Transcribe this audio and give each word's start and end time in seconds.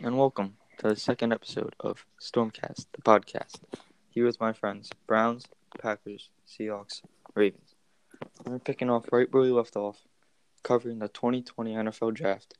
and 0.00 0.18
welcome 0.18 0.56
to 0.76 0.88
the 0.88 0.96
second 0.96 1.32
episode 1.32 1.74
of 1.80 2.04
Stormcast, 2.20 2.86
the 2.92 3.00
podcast. 3.02 3.60
Here 4.10 4.26
with 4.26 4.38
my 4.38 4.52
friends, 4.52 4.90
Browns, 5.06 5.46
Packers, 5.80 6.28
Seahawks, 6.46 7.00
Ravens. 7.34 7.74
We're 8.44 8.58
picking 8.58 8.90
off 8.90 9.06
right 9.10 9.32
where 9.32 9.42
we 9.42 9.50
left 9.50 9.74
off, 9.74 10.02
covering 10.62 10.98
the 10.98 11.08
2020 11.08 11.72
NFL 11.72 12.12
Draft. 12.12 12.54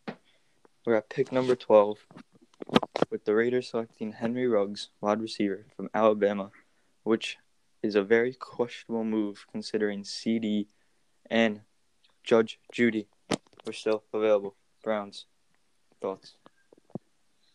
We're 0.87 0.95
at 0.95 1.11
pick 1.11 1.30
number 1.30 1.54
12, 1.54 2.07
with 3.10 3.24
the 3.26 3.35
Raiders 3.35 3.68
selecting 3.68 4.12
Henry 4.12 4.46
Ruggs, 4.46 4.88
wide 5.03 5.21
receiver 5.21 5.66
from 5.76 5.90
Alabama, 5.92 6.50
which 7.03 7.37
is 7.82 7.94
a 7.94 8.03
very 8.03 8.32
questionable 8.32 9.04
move 9.04 9.44
considering 9.53 10.04
CeeDee 10.04 10.68
and 11.30 11.60
Judge 12.24 12.58
Judy 12.72 13.08
were 13.66 13.74
still 13.74 14.04
available. 14.14 14.56
Browns, 14.82 15.26
thoughts? 16.00 16.37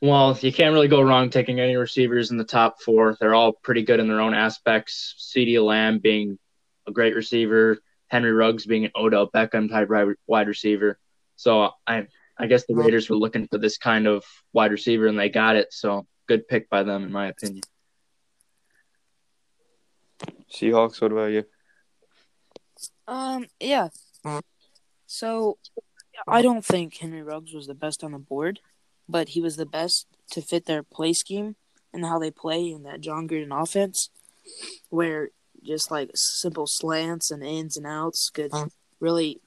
Well, 0.01 0.35
you 0.41 0.51
can't 0.51 0.73
really 0.73 0.87
go 0.87 1.01
wrong 1.01 1.29
taking 1.29 1.59
any 1.59 1.75
receivers 1.75 2.31
in 2.31 2.37
the 2.37 2.43
top 2.43 2.81
four. 2.81 3.15
They're 3.19 3.35
all 3.35 3.53
pretty 3.53 3.83
good 3.83 3.99
in 3.99 4.07
their 4.07 4.19
own 4.19 4.33
aspects. 4.33 5.31
CeeDee 5.35 5.63
Lamb 5.63 5.99
being 5.99 6.39
a 6.87 6.91
great 6.91 7.15
receiver, 7.15 7.77
Henry 8.07 8.31
Ruggs 8.31 8.65
being 8.65 8.85
an 8.85 8.91
Odell 8.95 9.29
Beckham 9.29 9.69
type 9.69 9.89
wide 10.25 10.47
receiver. 10.47 10.99
So 11.35 11.69
I 11.85 12.07
I 12.37 12.47
guess 12.47 12.65
the 12.65 12.73
Raiders 12.73 13.09
were 13.09 13.15
looking 13.15 13.47
for 13.47 13.59
this 13.59 13.77
kind 13.77 14.07
of 14.07 14.23
wide 14.53 14.71
receiver 14.71 15.05
and 15.05 15.19
they 15.19 15.29
got 15.29 15.55
it. 15.55 15.71
So 15.71 16.07
good 16.27 16.47
pick 16.47 16.67
by 16.69 16.81
them 16.81 17.03
in 17.03 17.11
my 17.11 17.27
opinion. 17.27 17.61
Seahawks, 20.51 20.99
what 20.99 21.11
about 21.11 21.31
you? 21.31 21.43
Um, 23.07 23.45
yeah. 23.59 23.89
So 25.05 25.57
I 26.27 26.41
don't 26.41 26.65
think 26.65 26.97
Henry 26.97 27.21
Ruggs 27.21 27.53
was 27.53 27.67
the 27.67 27.75
best 27.75 28.03
on 28.03 28.11
the 28.11 28.19
board, 28.19 28.59
but 29.11 29.29
he 29.29 29.41
was 29.41 29.57
the 29.57 29.65
best 29.65 30.07
to 30.31 30.41
fit 30.41 30.65
their 30.65 30.83
play 30.83 31.13
scheme 31.13 31.55
and 31.93 32.05
how 32.05 32.17
they 32.17 32.31
play 32.31 32.71
in 32.71 32.83
that 32.83 33.01
Jon 33.01 33.27
Gruden 33.27 33.51
offense, 33.51 34.09
where 34.89 35.29
just 35.61 35.91
like 35.91 36.09
simple 36.15 36.65
slants 36.65 37.29
and 37.29 37.43
ins 37.43 37.77
and 37.77 37.85
outs 37.85 38.29
could 38.29 38.51
really, 38.99 39.41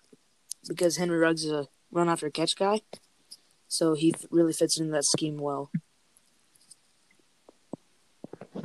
because 0.69 0.97
Henry 0.99 1.19
Ruggs 1.19 1.45
is 1.45 1.53
a 1.53 1.67
run 1.91 2.09
after 2.09 2.29
catch 2.31 2.57
guy, 2.57 2.83
so 3.67 3.95
he 3.95 4.15
really 4.31 4.53
fits 4.53 4.79
into 4.79 4.93
that 4.93 5.05
scheme 5.05 5.39
well. 5.39 5.71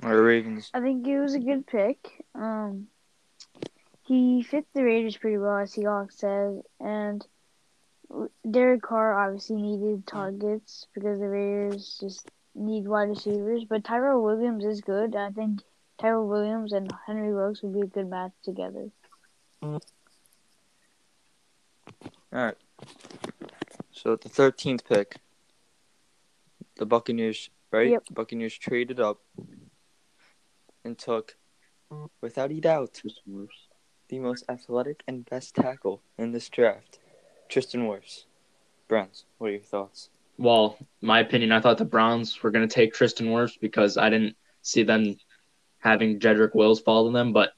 Our 0.04 0.22
Ravens. 0.22 0.70
I 0.74 0.82
think 0.82 1.08
it 1.08 1.20
was 1.20 1.34
a 1.34 1.40
good 1.40 1.66
pick. 1.66 1.98
Um, 2.36 2.88
he 4.04 4.44
fit 4.44 4.66
the 4.74 4.84
Raiders 4.84 5.18
pretty 5.18 5.38
well, 5.38 5.58
as 5.58 5.74
Seahawks 5.74 6.14
says, 6.14 6.62
and 6.80 7.26
Derek 8.50 8.82
Carr 8.82 9.14
obviously 9.20 9.58
needed 9.58 10.08
targets 10.08 10.88
because 10.94 11.20
the 11.20 11.28
Raiders 11.28 11.98
just 12.00 12.30
need 12.56 12.88
wide 12.88 13.10
receivers. 13.10 13.66
But 13.66 13.84
Tyrell 13.84 14.24
Williams 14.24 14.66
is 14.66 14.82
good. 14.82 15.16
I 15.16 15.30
think 15.32 15.62
Tyrell 16.00 16.28
Williams 16.28 16.74
and 16.74 16.92
Henry 17.06 17.32
Ruggs 17.32 17.62
would 17.62 17.74
be 17.74 17.82
a 17.82 17.86
good 17.86 18.10
match 18.10 18.32
together. 18.44 18.90
Mm-hmm. 19.62 19.78
All 22.32 22.46
right. 22.46 22.58
So 23.92 24.14
at 24.14 24.22
the 24.22 24.30
thirteenth 24.30 24.88
pick, 24.88 25.18
the 26.78 26.86
Buccaneers, 26.86 27.50
right? 27.72 27.92
Yep. 27.92 28.04
Buccaneers 28.12 28.58
traded 28.58 29.00
up 29.00 29.20
and 30.86 30.98
took, 30.98 31.38
without 32.22 32.52
a 32.52 32.60
doubt, 32.60 33.02
the 34.08 34.20
most 34.20 34.46
athletic 34.48 35.04
and 35.08 35.30
best 35.30 35.56
tackle 35.56 36.02
in 36.18 36.32
this 36.32 36.48
draft, 36.50 37.00
Tristan 37.50 37.82
Wirfs. 37.82 38.26
Browns, 38.88 39.26
what 39.38 39.48
are 39.48 39.52
your 39.52 39.62
thoughts? 39.62 40.10
Well, 40.38 40.78
my 41.02 41.20
opinion, 41.20 41.52
I 41.52 41.60
thought 41.60 41.78
the 41.78 41.86
Browns 41.86 42.42
were 42.42 42.52
going 42.52 42.68
to 42.68 42.74
take 42.74 42.94
Tristan 42.94 43.28
Wirfs 43.28 43.60
because 43.60 43.98
I 43.98 44.10
didn't 44.10 44.36
see 44.62 44.84
them 44.84 45.18
having 45.80 46.20
Jedrick 46.20 46.56
Wills 46.56 46.80
fall 46.80 47.08
to 47.08 47.12
them. 47.12 47.34
But 47.34 47.52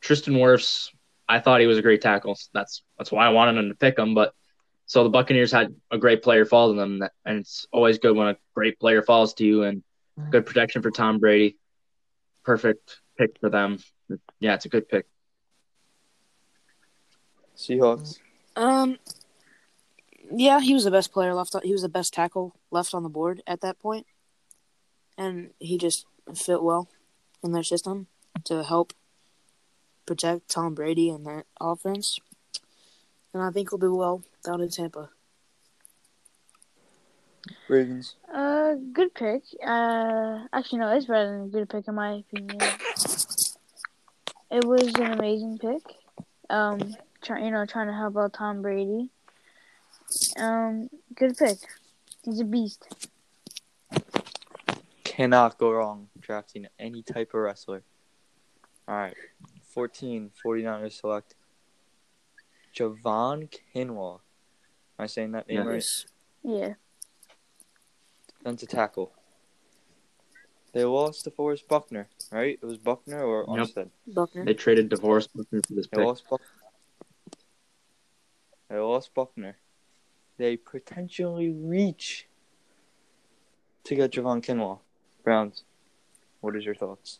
Tristan 0.00 0.34
Wirfs, 0.34 0.88
I 1.28 1.40
thought 1.40 1.60
he 1.60 1.66
was 1.66 1.78
a 1.78 1.82
great 1.82 2.00
tackle. 2.00 2.38
That's 2.54 2.82
that's 2.96 3.12
why 3.12 3.26
I 3.26 3.30
wanted 3.30 3.56
them 3.56 3.68
to 3.68 3.74
pick 3.74 3.98
him. 3.98 4.14
But 4.14 4.32
so 4.86 5.04
the 5.04 5.10
Buccaneers 5.10 5.52
had 5.52 5.74
a 5.90 5.98
great 5.98 6.22
player 6.22 6.44
fall 6.46 6.72
to 6.72 6.78
them, 6.78 7.02
and 7.24 7.38
it's 7.38 7.66
always 7.72 7.98
good 7.98 8.16
when 8.16 8.28
a 8.28 8.36
great 8.54 8.80
player 8.80 9.02
falls 9.02 9.34
to 9.34 9.44
you. 9.44 9.64
And 9.64 9.82
good 10.30 10.46
protection 10.46 10.82
for 10.82 10.90
Tom 10.90 11.18
Brady. 11.18 11.58
Perfect 12.44 13.00
pick 13.18 13.38
for 13.40 13.50
them. 13.50 13.78
Yeah, 14.40 14.54
it's 14.54 14.64
a 14.64 14.70
good 14.70 14.88
pick. 14.88 15.06
Seahawks. 17.56 18.18
Um, 18.56 18.98
yeah, 20.30 20.60
he 20.60 20.74
was 20.74 20.84
the 20.84 20.90
best 20.90 21.12
player 21.12 21.34
left. 21.34 21.54
He 21.62 21.72
was 21.72 21.82
the 21.82 21.88
best 21.88 22.14
tackle 22.14 22.54
left 22.70 22.94
on 22.94 23.02
the 23.02 23.08
board 23.08 23.42
at 23.46 23.60
that 23.60 23.78
point, 23.78 24.06
and 25.16 25.50
he 25.58 25.78
just 25.78 26.06
fit 26.34 26.62
well 26.62 26.88
in 27.42 27.52
their 27.52 27.62
system 27.62 28.06
to 28.44 28.62
help 28.62 28.92
protect 30.06 30.48
Tom 30.48 30.74
Brady 30.74 31.10
and 31.10 31.26
that 31.26 31.46
offense. 31.60 32.18
And 33.32 33.42
I 33.42 33.50
think 33.50 33.70
he'll 33.70 33.78
do 33.78 33.94
well 33.94 34.22
down 34.44 34.60
in 34.60 34.68
Tampa. 34.68 35.10
Ravens. 37.68 38.16
Uh, 38.32 38.74
good 38.92 39.14
pick. 39.14 39.42
Uh, 39.64 40.46
actually, 40.52 40.80
no, 40.80 40.94
it's 40.94 41.06
better 41.06 41.30
than 41.30 41.44
a 41.44 41.48
good 41.48 41.68
pick 41.68 41.88
in 41.88 41.94
my 41.94 42.24
opinion. 42.32 42.58
It 44.50 44.64
was 44.64 44.92
an 44.94 45.12
amazing 45.12 45.58
pick. 45.58 45.82
Um, 46.48 46.96
try, 47.22 47.44
you 47.44 47.50
know, 47.50 47.64
trying 47.66 47.86
to 47.88 47.92
help 47.94 48.16
out 48.16 48.32
Tom 48.32 48.62
Brady. 48.62 49.10
Um, 50.38 50.88
good 51.14 51.36
pick. 51.36 51.58
He's 52.24 52.40
a 52.40 52.44
beast. 52.44 52.86
Cannot 55.04 55.58
go 55.58 55.72
wrong 55.72 56.08
drafting 56.18 56.66
any 56.78 57.02
type 57.02 57.30
of 57.34 57.40
wrestler. 57.40 57.82
All 58.88 58.94
right. 58.96 59.14
14, 59.74 60.30
49ers 60.44 61.00
select 61.00 61.34
Javon 62.74 63.52
Kinlaw. 63.74 64.14
Am 64.98 65.04
I 65.04 65.06
saying 65.06 65.32
that 65.32 65.48
name 65.48 65.66
right? 65.66 65.74
Yes. 65.74 66.06
Yeah. 66.42 66.74
Defensive 68.38 68.68
tackle. 68.68 69.12
They 70.72 70.84
lost 70.84 71.24
to 71.24 71.30
Forrest 71.30 71.66
Buckner, 71.68 72.08
right? 72.30 72.58
It 72.62 72.64
was 72.64 72.78
Buckner 72.78 73.22
or 73.24 73.40
Yep. 73.40 73.48
Armstead. 73.66 73.90
Buckner. 74.06 74.44
They 74.44 74.54
traded 74.54 74.88
DeForest 74.88 75.28
Buckner 75.34 75.60
for 75.66 75.74
this 75.74 75.88
They 75.88 75.98
pick. 75.98 76.06
lost 76.06 76.24
Buck- 76.30 76.40
They 78.70 78.78
lost 78.78 79.12
Buckner. 79.14 79.56
They 80.38 80.56
potentially 80.56 81.50
reach 81.50 82.28
to 83.84 83.96
get 83.96 84.12
Javon 84.12 84.44
Kinlaw. 84.44 84.78
Browns. 85.24 85.64
What 86.40 86.56
is 86.56 86.64
your 86.64 86.76
thoughts? 86.76 87.18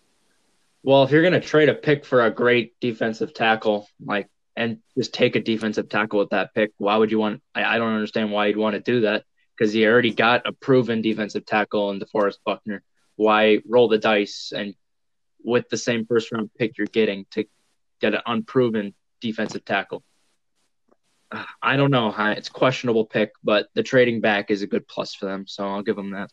Well, 0.83 1.03
if 1.03 1.11
you're 1.11 1.23
going 1.23 1.35
to 1.35 1.41
trade 1.41 1.69
a 1.69 1.75
pick 1.75 2.07
for 2.07 2.25
a 2.25 2.31
great 2.31 2.79
defensive 2.81 3.35
tackle, 3.35 3.89
like, 4.03 4.29
and 4.57 4.79
just 4.97 5.13
take 5.13 5.37
a 5.37 5.41
defensive 5.41 5.89
tackle 5.89 6.21
with 6.21 6.31
that 6.31 6.55
pick, 6.55 6.71
why 6.79 6.97
would 6.97 7.11
you 7.11 7.19
want? 7.19 7.43
I, 7.55 7.65
I 7.65 7.79
don't 7.79 7.93
understand 7.93 8.31
why 8.31 8.47
you'd 8.47 8.57
want 8.57 8.75
to 8.75 8.81
do 8.81 9.01
that 9.03 9.25
because 9.59 9.75
you 9.75 9.87
already 9.89 10.15
got 10.15 10.47
a 10.47 10.53
proven 10.53 11.03
defensive 11.03 11.45
tackle 11.45 11.91
in 11.91 12.01
DeForest 12.01 12.39
Buckner. 12.47 12.83
Why 13.17 13.59
roll 13.69 13.89
the 13.89 13.99
dice 13.99 14.53
and 14.57 14.75
with 15.45 15.69
the 15.69 15.77
same 15.77 16.07
first 16.07 16.33
round 16.33 16.51
pick 16.57 16.79
you're 16.79 16.87
getting 16.87 17.27
to 17.33 17.45
get 18.01 18.15
an 18.15 18.23
unproven 18.25 18.95
defensive 19.21 19.65
tackle? 19.65 20.03
Uh, 21.33 21.45
I 21.63 21.77
don't 21.77 21.91
know. 21.91 22.15
It's 22.19 22.49
a 22.49 22.53
questionable 22.53 23.05
pick, 23.07 23.33
but 23.43 23.69
the 23.75 23.83
trading 23.83 24.21
back 24.21 24.51
is 24.51 24.63
a 24.63 24.67
good 24.67 24.87
plus 24.89 25.15
for 25.15 25.27
them, 25.27 25.47
so 25.47 25.67
I'll 25.67 25.83
give 25.83 25.97
them 25.97 26.11
that. 26.11 26.31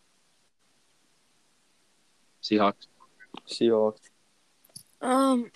Seahawks. 2.42 2.88
Seahawks. 3.48 4.00
Um, 5.02 5.52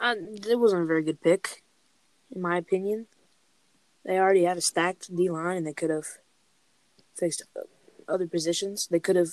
I, 0.00 0.12
it 0.14 0.58
wasn't 0.58 0.82
a 0.82 0.86
very 0.86 1.02
good 1.02 1.20
pick, 1.20 1.62
in 2.34 2.42
my 2.42 2.56
opinion. 2.56 3.06
They 4.04 4.18
already 4.18 4.44
had 4.44 4.56
a 4.56 4.60
stacked 4.60 5.14
D 5.14 5.30
line, 5.30 5.56
and 5.56 5.66
they 5.66 5.72
could 5.72 5.90
have 5.90 6.06
fixed 7.14 7.42
other 8.08 8.26
positions. 8.26 8.88
They 8.90 9.00
could 9.00 9.16
have, 9.16 9.30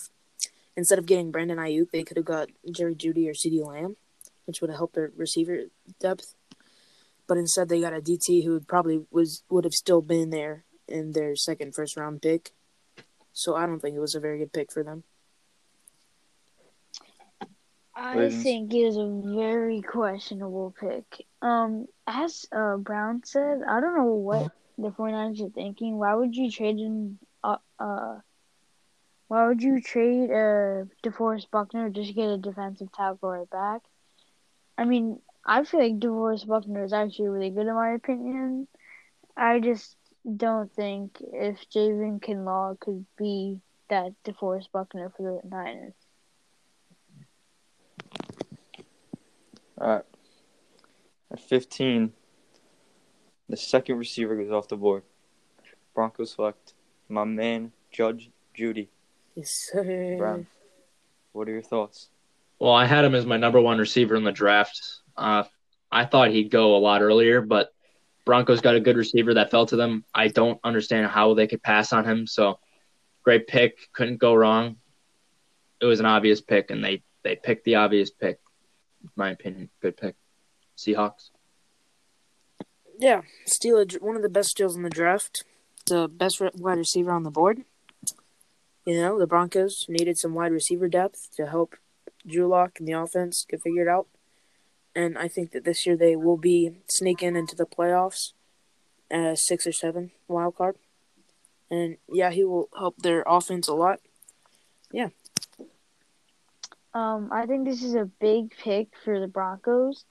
instead 0.77 0.99
of 0.99 1.05
getting 1.05 1.31
Brandon 1.31 1.57
Aiyuk, 1.57 1.91
they 1.91 2.03
could 2.03 2.17
have 2.17 2.25
got 2.25 2.49
Jerry 2.69 2.95
Jeudy 2.95 3.27
or 3.27 3.33
CeeDee 3.33 3.65
Lamb, 3.65 3.97
which 4.45 4.61
would 4.61 4.69
have 4.69 4.77
helped 4.77 4.95
their 4.95 5.11
receiver 5.17 5.63
depth. 5.99 6.35
But 7.31 7.37
instead, 7.37 7.69
they 7.69 7.79
got 7.79 7.93
a 7.93 8.01
DT 8.01 8.43
who 8.43 8.59
probably 8.59 9.05
was 9.09 9.43
would 9.49 9.63
have 9.63 9.73
still 9.73 10.01
been 10.01 10.31
there 10.31 10.65
in 10.85 11.13
their 11.13 11.33
second 11.37 11.73
first 11.73 11.95
round 11.95 12.21
pick. 12.21 12.51
So 13.31 13.55
I 13.55 13.65
don't 13.65 13.79
think 13.79 13.95
it 13.95 14.01
was 14.01 14.15
a 14.15 14.19
very 14.19 14.39
good 14.39 14.51
pick 14.51 14.69
for 14.69 14.83
them. 14.83 15.05
I 17.95 18.29
think 18.31 18.73
it 18.73 18.85
was 18.85 18.97
a 18.97 19.07
very 19.33 19.81
questionable 19.81 20.75
pick. 20.77 21.25
Um, 21.41 21.87
as 22.05 22.47
uh, 22.51 22.75
Brown 22.75 23.21
said, 23.23 23.61
I 23.65 23.79
don't 23.79 23.95
know 23.95 24.11
what 24.11 24.51
the 24.77 24.89
49ers 24.89 25.41
are 25.41 25.51
thinking. 25.51 25.97
Why 25.97 26.13
would 26.13 26.35
you 26.35 26.51
trade 26.51 26.79
in, 26.79 27.17
uh, 27.45 27.59
uh 27.79 28.19
why 29.29 29.47
would 29.47 29.63
you 29.63 29.79
trade 29.79 30.31
uh 30.31 30.83
DeForest 31.01 31.49
Buckner 31.49 31.89
just 31.91 32.09
to 32.09 32.13
get 32.13 32.27
a 32.27 32.37
defensive 32.37 32.91
tackle 32.91 33.29
right 33.29 33.49
back? 33.49 33.83
I 34.77 34.83
mean, 34.83 35.21
I 35.45 35.63
feel 35.63 35.81
like 35.81 35.99
DeForest 35.99 36.47
Buckner 36.47 36.83
is 36.83 36.93
actually 36.93 37.29
really 37.29 37.49
good 37.49 37.67
in 37.67 37.73
my 37.73 37.91
opinion. 37.91 38.67
I 39.35 39.59
just 39.59 39.95
don't 40.37 40.71
think 40.73 41.17
if 41.19 41.57
Javon 41.73 42.19
Kinlaw 42.19 42.79
could 42.79 43.05
be 43.17 43.59
that 43.89 44.13
DeForest 44.23 44.71
Buckner 44.71 45.11
for 45.15 45.41
the 45.41 45.49
Niners. 45.49 45.93
All 49.79 49.87
right. 49.87 50.05
At 51.31 51.39
15, 51.39 52.13
the 53.49 53.57
second 53.57 53.97
receiver 53.97 54.35
goes 54.35 54.51
off 54.51 54.67
the 54.67 54.77
board. 54.77 55.03
Broncos 55.95 56.33
select 56.33 56.73
my 57.09 57.23
man, 57.23 57.71
Judge 57.91 58.29
Judy. 58.53 58.89
Yes, 59.35 59.69
sir. 59.71 60.17
Brown. 60.17 60.47
What 61.31 61.47
are 61.47 61.51
your 61.51 61.61
thoughts? 61.61 62.09
Well, 62.59 62.73
I 62.73 62.85
had 62.85 63.05
him 63.05 63.15
as 63.15 63.25
my 63.25 63.37
number 63.37 63.59
one 63.59 63.79
receiver 63.79 64.15
in 64.15 64.23
the 64.23 64.31
draft. 64.31 65.00
Uh, 65.17 65.43
I 65.91 66.05
thought 66.05 66.31
he'd 66.31 66.51
go 66.51 66.75
a 66.75 66.79
lot 66.79 67.01
earlier, 67.01 67.41
but 67.41 67.73
Broncos 68.25 68.61
got 68.61 68.75
a 68.75 68.79
good 68.79 68.97
receiver 68.97 69.33
that 69.33 69.51
fell 69.51 69.65
to 69.67 69.75
them. 69.75 70.05
I 70.13 70.27
don't 70.27 70.59
understand 70.63 71.07
how 71.07 71.33
they 71.33 71.47
could 71.47 71.63
pass 71.63 71.91
on 71.91 72.05
him. 72.05 72.27
So, 72.27 72.59
great 73.23 73.47
pick. 73.47 73.77
Couldn't 73.93 74.17
go 74.17 74.33
wrong. 74.33 74.77
It 75.81 75.85
was 75.85 75.99
an 75.99 76.05
obvious 76.05 76.41
pick, 76.41 76.71
and 76.71 76.83
they 76.83 77.03
they 77.23 77.35
picked 77.35 77.65
the 77.65 77.75
obvious 77.75 78.11
pick. 78.11 78.39
My 79.15 79.31
opinion, 79.31 79.69
good 79.81 79.97
pick. 79.97 80.15
Seahawks. 80.77 81.31
Yeah, 82.99 83.21
steal 83.45 83.77
a, 83.79 83.85
one 83.99 84.15
of 84.15 84.21
the 84.21 84.29
best 84.29 84.49
steals 84.49 84.75
in 84.75 84.83
the 84.83 84.89
draft. 84.89 85.43
The 85.87 86.07
best 86.07 86.39
wide 86.39 86.77
receiver 86.77 87.11
on 87.11 87.23
the 87.23 87.31
board. 87.31 87.63
You 88.85 88.95
know, 88.95 89.19
the 89.19 89.27
Broncos 89.27 89.85
needed 89.89 90.17
some 90.17 90.33
wide 90.33 90.51
receiver 90.51 90.87
depth 90.87 91.35
to 91.35 91.47
help 91.47 91.75
Drew 92.27 92.47
Lock 92.47 92.79
and 92.79 92.87
the 92.87 92.93
offense 92.93 93.45
get 93.49 93.61
figured 93.61 93.87
out. 93.87 94.07
And 94.95 95.17
I 95.17 95.27
think 95.27 95.51
that 95.51 95.63
this 95.63 95.85
year 95.85 95.95
they 95.95 96.15
will 96.15 96.37
be 96.37 96.77
sneaking 96.89 97.35
into 97.35 97.55
the 97.55 97.65
playoffs 97.65 98.33
as 99.09 99.45
six 99.45 99.65
or 99.65 99.71
seven 99.71 100.11
wild 100.27 100.55
card. 100.55 100.75
And 101.69 101.97
yeah, 102.09 102.31
he 102.31 102.43
will 102.43 102.69
help 102.77 102.97
their 102.97 103.23
offense 103.25 103.67
a 103.67 103.73
lot. 103.73 103.99
Yeah. 104.91 105.09
Um, 106.93 107.29
I 107.31 107.45
think 107.45 107.65
this 107.65 107.83
is 107.83 107.95
a 107.95 108.05
big 108.19 108.53
pick 108.57 108.89
for 109.05 109.19
the 109.19 109.27
Broncos. 109.27 110.03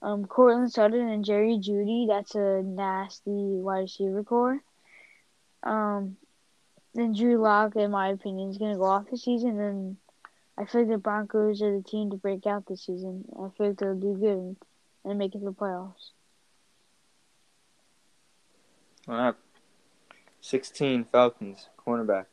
Um, 0.00 0.26
Courtland 0.26 0.72
Sutton 0.72 1.08
and 1.08 1.24
Jerry 1.24 1.58
Jeudy, 1.58 2.06
that's 2.06 2.36
a 2.36 2.62
nasty 2.62 3.30
wide 3.32 3.80
receiver 3.80 4.22
corps. 4.22 4.60
Um, 5.64 6.16
then 6.94 7.12
Drew 7.12 7.38
Lock, 7.38 7.74
in 7.74 7.90
my 7.90 8.10
opinion, 8.10 8.50
is 8.50 8.58
going 8.58 8.72
to 8.72 8.78
go 8.78 8.84
off 8.84 9.10
this 9.10 9.24
season. 9.24 9.58
And 9.58 9.96
I 10.58 10.64
feel 10.64 10.80
like 10.80 10.90
the 10.90 10.98
Broncos 10.98 11.62
are 11.62 11.76
the 11.76 11.84
team 11.84 12.10
to 12.10 12.16
break 12.16 12.44
out 12.44 12.66
this 12.66 12.84
season. 12.84 13.24
I 13.36 13.48
feel 13.56 13.68
like 13.68 13.78
they'll 13.78 13.94
do 13.94 14.16
good 14.16 14.56
and 15.04 15.18
make 15.18 15.34
it 15.34 15.38
to 15.38 15.44
the 15.44 15.52
playoffs. 15.52 16.10
All 19.06 19.14
right. 19.14 19.34
16, 20.40 21.04
Falcons, 21.04 21.68
cornerback. 21.86 22.26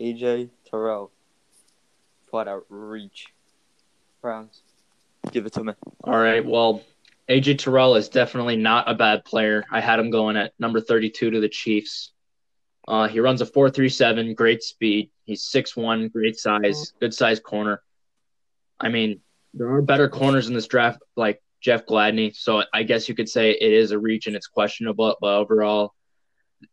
AJ 0.00 0.50
Terrell. 0.70 1.10
Flat 2.30 2.46
out 2.46 2.64
reach. 2.68 3.26
Browns. 4.22 4.62
Give 5.32 5.46
it 5.46 5.52
to 5.54 5.64
me. 5.64 5.72
All 6.04 6.18
right. 6.18 6.44
Well, 6.44 6.82
AJ 7.28 7.58
Terrell 7.58 7.96
is 7.96 8.08
definitely 8.08 8.56
not 8.56 8.88
a 8.88 8.94
bad 8.94 9.24
player. 9.24 9.64
I 9.70 9.80
had 9.80 9.98
him 9.98 10.10
going 10.10 10.36
at 10.36 10.52
number 10.60 10.80
32 10.80 11.30
to 11.30 11.40
the 11.40 11.48
Chiefs. 11.48 12.12
Uh, 12.88 13.08
he 13.08 13.20
runs 13.20 13.40
a 13.40 13.46
4.37, 13.46 14.34
great 14.36 14.62
speed. 14.62 15.10
He's 15.24 15.42
6'1, 15.42 16.12
great 16.12 16.38
size, 16.38 16.92
good 17.00 17.12
size 17.12 17.40
corner. 17.40 17.82
I 18.78 18.88
mean, 18.88 19.20
there 19.54 19.68
are 19.70 19.82
better 19.82 20.08
corners 20.08 20.48
in 20.48 20.54
this 20.54 20.66
draft, 20.66 21.00
like 21.16 21.42
Jeff 21.60 21.84
Gladney. 21.86 22.34
So 22.36 22.62
I 22.72 22.84
guess 22.84 23.08
you 23.08 23.14
could 23.14 23.28
say 23.28 23.50
it 23.50 23.72
is 23.72 23.90
a 23.90 23.98
reach 23.98 24.26
and 24.26 24.36
it's 24.36 24.46
questionable, 24.46 25.16
but 25.20 25.34
overall, 25.34 25.94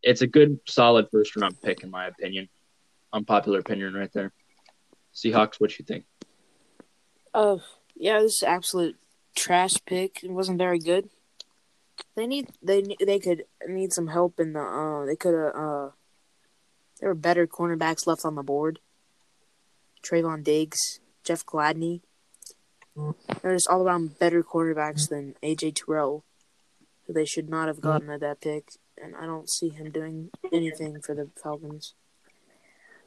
it's 0.02 0.22
a 0.22 0.26
good, 0.26 0.60
solid 0.68 1.06
first 1.10 1.34
round 1.36 1.60
pick, 1.60 1.82
in 1.82 1.90
my 1.90 2.06
opinion. 2.06 2.48
Unpopular 3.12 3.58
opinion 3.58 3.94
right 3.94 4.12
there. 4.12 4.32
Seahawks, 5.14 5.60
what 5.60 5.78
you 5.78 5.84
think? 5.84 6.04
Oh, 7.32 7.60
yeah, 7.96 8.20
this 8.20 8.36
is 8.36 8.42
absolute 8.42 8.96
trash 9.34 9.74
pick. 9.86 10.22
It 10.22 10.30
wasn't 10.30 10.58
very 10.58 10.78
good. 10.78 11.08
They 12.16 12.26
need 12.26 12.48
they 12.62 12.82
they 13.04 13.18
could 13.18 13.44
need 13.68 13.92
some 13.92 14.08
help 14.08 14.40
in 14.40 14.52
the 14.52 14.60
uh 14.60 15.04
they 15.06 15.16
could 15.16 15.34
have 15.34 15.54
uh 15.54 15.88
there 17.04 17.10
were 17.10 17.14
better 17.14 17.46
cornerbacks 17.46 18.06
left 18.06 18.24
on 18.24 18.34
the 18.34 18.42
board. 18.42 18.78
Trevon 20.02 20.42
Diggs, 20.42 21.00
Jeff 21.22 21.44
Gladney. 21.44 22.00
There's 23.42 23.66
all 23.66 23.82
around 23.82 24.18
better 24.18 24.42
quarterbacks 24.42 25.10
than 25.10 25.34
AJ 25.42 25.74
Terrell, 25.74 26.24
who 27.06 27.12
they 27.12 27.26
should 27.26 27.50
not 27.50 27.68
have 27.68 27.82
gotten 27.82 28.08
at 28.08 28.20
that 28.20 28.40
pick, 28.40 28.70
and 28.96 29.14
I 29.14 29.26
don't 29.26 29.50
see 29.50 29.68
him 29.68 29.90
doing 29.90 30.30
anything 30.50 31.02
for 31.02 31.14
the 31.14 31.28
Falcons. 31.42 31.92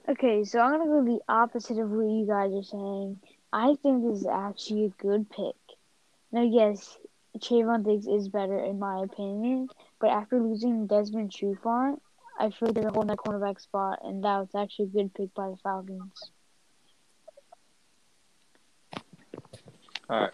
Okay, 0.08 0.44
so 0.44 0.60
I'm 0.60 0.78
gonna 0.78 0.86
go 0.86 1.04
the 1.04 1.22
opposite 1.28 1.80
of 1.80 1.90
what 1.90 2.04
you 2.04 2.28
guys 2.28 2.54
are 2.54 2.62
saying. 2.62 3.20
I 3.52 3.74
think 3.82 4.04
this 4.04 4.20
is 4.20 4.28
actually 4.28 4.86
a 4.86 5.02
good 5.02 5.28
pick. 5.32 5.56
Now, 6.32 6.44
yes, 6.44 7.00
Trevon 7.40 7.84
Diggs 7.84 8.06
is 8.06 8.30
better 8.30 8.60
in 8.60 8.78
my 8.78 9.02
opinion, 9.04 9.70
but 10.00 10.12
after 10.12 10.40
losing 10.40 10.86
Desmond 10.86 11.32
Trufant, 11.32 12.00
I 12.40 12.52
feel 12.52 12.68
like 12.68 12.76
they're 12.76 12.90
holding 12.90 13.08
that 13.08 13.18
cornerback 13.18 13.60
spot, 13.60 14.00
and 14.04 14.24
that 14.24 14.38
was 14.38 14.50
actually 14.56 14.86
a 14.86 14.90
good 14.90 15.14
pick 15.14 15.34
by 15.34 15.50
the 15.50 15.58
Falcons. 15.58 16.32
All 20.10 20.22
right. 20.22 20.34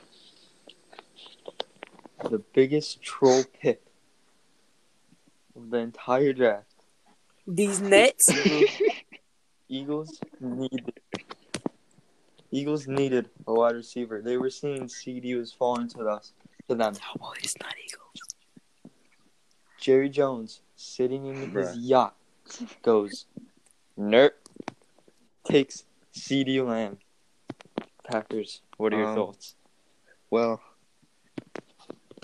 The 2.30 2.40
biggest 2.54 3.02
troll 3.02 3.44
pick 3.62 3.82
of 5.56 5.70
the 5.70 5.78
entire 5.78 6.34
draft. 6.34 6.74
These 7.48 7.82
Nets. 7.82 8.30
Eagles 9.70 10.20
needed 10.40 10.94
Eagles 12.52 12.88
needed 12.88 13.30
a 13.48 13.54
wide 13.54 13.76
receiver. 13.76 14.22
They 14.22 14.38
were 14.38 14.52
seeing 14.52 14.84
CeeDee 14.84 15.38
was 15.38 15.52
falling 15.52 15.90
to 15.90 16.06
us 16.06 16.34
to 16.70 16.76
them. 16.76 16.94
Cowboys, 16.94 17.56
not 17.62 17.74
Eagles. 17.84 18.36
Jerry 19.80 20.10
Jones 20.10 20.62
sitting 20.84 21.26
in 21.26 21.52
his 21.52 21.78
yacht 21.78 22.16
goes 22.82 23.26
Nerp 23.98 24.32
takes 25.46 25.86
CeeDee 26.14 26.66
Lamb. 26.66 26.98
Packers, 28.04 28.62
what 28.78 28.94
are 28.94 28.98
your 28.98 29.08
Um, 29.08 29.16
thoughts? 29.16 29.56
Well, 30.30 30.62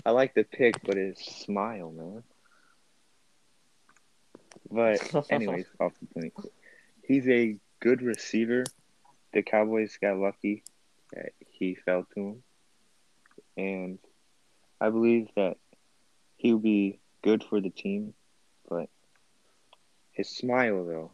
I 0.04 0.10
like 0.10 0.34
the 0.34 0.44
pick, 0.44 0.82
but 0.84 0.96
his 0.96 1.18
smile, 1.18 1.90
man. 1.90 2.22
But 4.70 5.00
anyways, 5.30 5.66
off 5.78 5.92
the 6.00 6.06
point. 6.20 6.34
He's 7.02 7.28
a 7.28 7.56
good 7.80 8.02
receiver. 8.02 8.64
The 9.32 9.42
Cowboys 9.42 9.96
got 10.00 10.16
lucky 10.18 10.64
that 11.12 11.32
he 11.48 11.74
fell 11.74 12.06
to 12.14 12.20
him. 12.20 12.42
And 13.56 13.98
I 14.80 14.90
believe 14.90 15.28
that 15.36 15.56
he'll 16.36 16.58
be 16.58 17.00
good 17.22 17.44
for 17.44 17.60
the 17.60 17.70
team, 17.70 18.14
his 20.20 20.28
smile 20.28 20.84
though. 20.84 21.10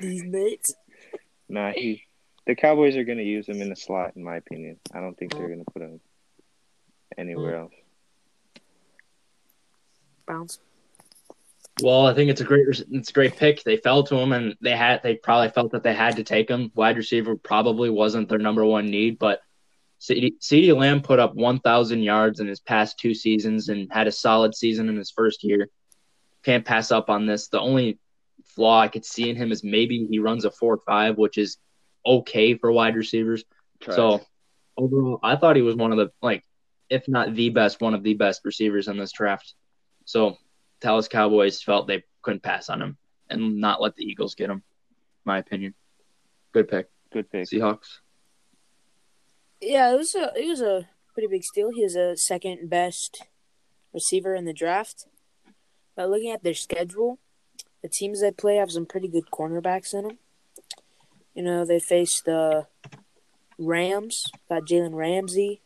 These 0.00 0.22
Nets. 0.24 0.74
Nah, 1.48 1.72
he 1.72 2.04
the 2.46 2.54
Cowboys 2.54 2.96
are 2.96 3.04
gonna 3.04 3.22
use 3.22 3.48
him 3.48 3.60
in 3.60 3.68
the 3.68 3.76
slot 3.76 4.16
in 4.16 4.24
my 4.24 4.36
opinion. 4.36 4.78
I 4.94 5.00
don't 5.00 5.16
think 5.16 5.32
they're 5.32 5.48
gonna 5.48 5.64
put 5.72 5.82
him 5.82 6.00
anywhere 7.16 7.56
else. 7.56 7.74
Bounce. 10.26 10.58
Well, 11.82 12.06
I 12.06 12.14
think 12.14 12.30
it's 12.30 12.40
a 12.40 12.44
great 12.44 12.66
it's 12.68 13.10
a 13.10 13.12
great 13.12 13.36
pick. 13.36 13.62
They 13.62 13.76
fell 13.76 14.02
to 14.04 14.16
him, 14.16 14.32
and 14.32 14.56
they 14.60 14.76
had 14.76 15.02
they 15.02 15.14
probably 15.16 15.50
felt 15.50 15.72
that 15.72 15.82
they 15.82 15.94
had 15.94 16.16
to 16.16 16.24
take 16.24 16.48
him. 16.48 16.72
Wide 16.74 16.96
receiver 16.96 17.36
probably 17.36 17.90
wasn't 17.90 18.28
their 18.28 18.38
number 18.38 18.64
one 18.64 18.86
need, 18.86 19.18
but 19.18 19.42
CeeDee 20.02 20.76
Lamb 20.76 21.00
put 21.00 21.20
up 21.20 21.34
1,000 21.34 22.02
yards 22.02 22.40
in 22.40 22.48
his 22.48 22.58
past 22.58 22.98
two 22.98 23.14
seasons 23.14 23.68
and 23.68 23.92
had 23.92 24.08
a 24.08 24.12
solid 24.12 24.54
season 24.54 24.88
in 24.88 24.96
his 24.96 25.10
first 25.10 25.44
year. 25.44 25.68
Can't 26.42 26.64
pass 26.64 26.90
up 26.90 27.08
on 27.08 27.26
this. 27.26 27.48
The 27.48 27.60
only 27.60 28.00
flaw 28.44 28.80
I 28.80 28.88
could 28.88 29.04
see 29.04 29.30
in 29.30 29.36
him 29.36 29.52
is 29.52 29.62
maybe 29.62 30.04
he 30.10 30.18
runs 30.18 30.44
a 30.44 30.50
four 30.50 30.80
five, 30.84 31.18
which 31.18 31.38
is 31.38 31.58
okay 32.04 32.56
for 32.56 32.72
wide 32.72 32.96
receivers. 32.96 33.44
Trash. 33.80 33.94
So 33.94 34.20
overall, 34.76 35.20
I 35.22 35.36
thought 35.36 35.54
he 35.54 35.62
was 35.62 35.76
one 35.76 35.92
of 35.92 35.98
the 35.98 36.10
like, 36.20 36.42
if 36.90 37.06
not 37.06 37.34
the 37.34 37.50
best, 37.50 37.80
one 37.80 37.94
of 37.94 38.02
the 38.02 38.14
best 38.14 38.40
receivers 38.44 38.88
in 38.88 38.98
this 38.98 39.12
draft. 39.12 39.54
So 40.04 40.36
Dallas 40.80 41.06
Cowboys 41.06 41.62
felt 41.62 41.86
they 41.86 42.02
couldn't 42.22 42.42
pass 42.42 42.68
on 42.68 42.82
him 42.82 42.98
and 43.30 43.60
not 43.60 43.80
let 43.80 43.94
the 43.94 44.04
Eagles 44.04 44.34
get 44.34 44.50
him. 44.50 44.64
My 45.24 45.38
opinion. 45.38 45.74
Good 46.52 46.68
pick. 46.68 46.88
good 47.12 47.30
pick. 47.30 47.48
Seahawks. 47.48 48.00
Yeah, 49.62 49.92
it 49.94 49.96
was 49.96 50.16
a 50.16 50.32
it 50.34 50.48
was 50.48 50.60
a 50.60 50.88
pretty 51.14 51.28
big 51.28 51.44
steal. 51.44 51.70
He 51.70 51.84
was 51.84 51.94
a 51.94 52.16
second 52.16 52.68
best 52.68 53.22
receiver 53.94 54.34
in 54.34 54.44
the 54.44 54.52
draft. 54.52 55.06
But 55.94 56.10
looking 56.10 56.32
at 56.32 56.42
their 56.42 56.52
schedule, 56.54 57.20
the 57.80 57.88
teams 57.88 58.20
they 58.20 58.32
play 58.32 58.56
have 58.56 58.72
some 58.72 58.86
pretty 58.86 59.06
good 59.06 59.30
cornerbacks 59.32 59.94
in 59.94 60.08
them. 60.08 60.18
You 61.32 61.44
know, 61.44 61.64
they 61.64 61.78
face 61.78 62.20
the 62.20 62.66
Rams, 63.56 64.26
got 64.48 64.64
Jalen 64.64 64.94
Ramsey. 64.94 65.62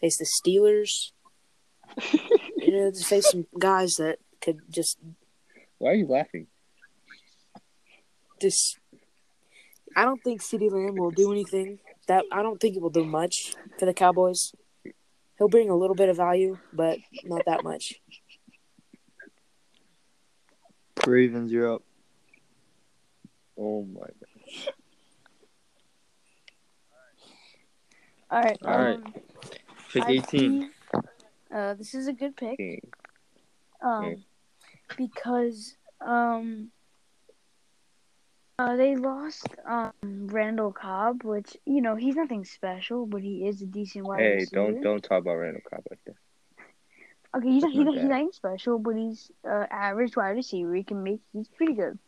Face 0.00 0.18
the 0.18 0.24
Steelers. 0.24 1.10
you 2.56 2.70
know, 2.70 2.90
they 2.92 3.02
face 3.02 3.30
some 3.30 3.46
guys 3.58 3.96
that 3.96 4.20
could 4.40 4.60
just 4.70 4.96
Why 5.78 5.90
are 5.90 5.94
you 5.94 6.06
laughing? 6.06 6.46
Just, 8.40 8.78
I 9.96 10.04
don't 10.04 10.22
think 10.22 10.40
CeeDee 10.40 10.70
Lamb 10.70 10.94
will 10.94 11.10
do 11.10 11.32
anything. 11.32 11.80
That 12.08 12.24
I 12.32 12.42
don't 12.42 12.60
think 12.60 12.74
it 12.76 12.82
will 12.82 12.90
do 12.90 13.04
much 13.04 13.54
for 13.78 13.86
the 13.86 13.94
Cowboys. 13.94 14.52
He'll 15.38 15.48
bring 15.48 15.70
a 15.70 15.76
little 15.76 15.94
bit 15.94 16.08
of 16.08 16.16
value, 16.16 16.58
but 16.72 16.98
not 17.24 17.44
that 17.46 17.62
much. 17.62 17.94
Ravens, 21.06 21.52
you're 21.52 21.74
up. 21.74 21.82
Oh 23.56 23.84
my 23.84 24.00
god. 24.00 24.74
All 28.30 28.42
right. 28.42 28.58
All 28.64 28.78
right. 28.78 28.96
um, 28.96 29.14
Pick 29.92 30.04
I 30.04 30.10
18. 30.12 30.22
think, 30.60 30.72
Uh, 31.54 31.74
this 31.74 31.94
is 31.94 32.08
a 32.08 32.12
good 32.12 32.36
pick. 32.36 32.58
Um, 33.82 34.04
Okay. 34.04 34.22
because 34.96 35.76
um, 36.00 36.70
uh, 38.58 38.76
they 38.76 38.96
lost 38.96 39.46
um 39.66 39.92
Randall 40.02 40.72
Cobb, 40.72 41.22
which 41.24 41.56
you 41.64 41.80
know 41.80 41.94
he's 41.94 42.16
nothing 42.16 42.44
special, 42.44 43.06
but 43.06 43.22
he 43.22 43.46
is 43.46 43.62
a 43.62 43.66
decent 43.66 44.04
wide 44.04 44.20
Hey, 44.20 44.34
receiver. 44.36 44.60
Hey, 44.62 44.72
don't 44.72 44.82
don't 44.82 45.02
talk 45.02 45.22
about 45.22 45.36
Randall 45.36 45.62
Cobb 45.68 45.84
like 45.90 46.00
that. 46.06 46.14
Okay, 47.36 47.50
he's 47.50 47.62
not, 47.62 47.72
he's, 47.72 47.78
not 47.78 47.84
not, 47.84 47.94
he's 47.94 48.02
bad. 48.02 48.10
nothing 48.10 48.32
special, 48.32 48.78
but 48.78 48.96
he's 48.96 49.30
uh, 49.48 49.66
average 49.70 50.16
wide 50.16 50.30
receiver. 50.30 50.74
He 50.74 50.82
can 50.82 51.02
make. 51.02 51.20
He's 51.32 51.48
pretty 51.48 51.74
good. 51.74 51.98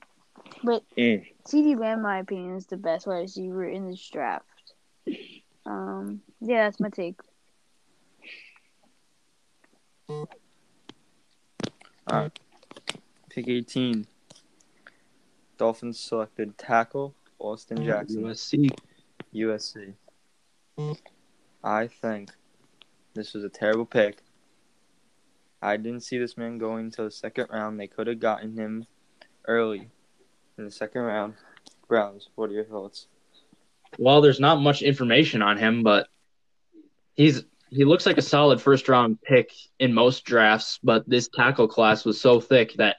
But 0.65 0.83
Mm. 0.97 1.27
CeeDee 1.47 1.79
Lamb, 1.79 1.99
in 1.99 2.03
my 2.03 2.19
opinion, 2.19 2.57
is 2.57 2.67
the 2.67 2.77
best 2.77 3.07
wide 3.07 3.21
receiver 3.21 3.69
in 3.69 3.89
this 3.89 4.09
draft. 4.11 4.47
Um, 5.67 6.23
yeah, 6.41 6.65
that's 6.65 6.81
my 6.81 6.89
take. 6.89 7.21
Pick 13.29 13.47
18. 13.47 14.07
Dolphins 15.61 16.01
selected 16.01 16.57
tackle 16.57 17.15
Austin 17.39 17.85
Jackson, 17.85 18.23
USC. 18.25 18.71
USC. 19.35 19.93
I 21.63 21.87
think 21.87 22.31
this 23.13 23.35
was 23.35 23.45
a 23.45 23.51
terrible 23.51 23.85
pick. 23.85 24.23
I 25.61 25.77
didn't 25.77 26.01
see 26.01 26.17
this 26.17 26.39
man 26.39 26.57
going 26.57 26.87
until 26.87 27.05
the 27.05 27.11
second 27.11 27.49
round. 27.51 27.79
They 27.79 27.89
could 27.89 28.07
have 28.07 28.21
gotten 28.21 28.57
him 28.57 28.87
early 29.47 29.91
in 30.57 30.65
the 30.65 30.71
second 30.71 31.03
round. 31.03 31.35
Browns, 31.89 32.31
what 32.37 32.49
are 32.49 32.55
your 32.55 32.65
thoughts? 32.65 33.09
Well, 33.99 34.23
there's 34.23 34.41
not 34.41 34.63
much 34.63 34.81
information 34.81 35.43
on 35.43 35.59
him, 35.59 35.83
but 35.83 36.09
he's 37.17 37.45
he 37.69 37.85
looks 37.85 38.07
like 38.07 38.17
a 38.17 38.23
solid 38.23 38.63
first 38.63 38.89
round 38.89 39.21
pick 39.21 39.53
in 39.79 39.93
most 39.93 40.25
drafts. 40.25 40.79
But 40.83 41.07
this 41.07 41.29
tackle 41.29 41.69
class 41.69 42.07
was 42.07 42.19
so 42.19 42.41
thick 42.41 42.73
that 42.79 42.97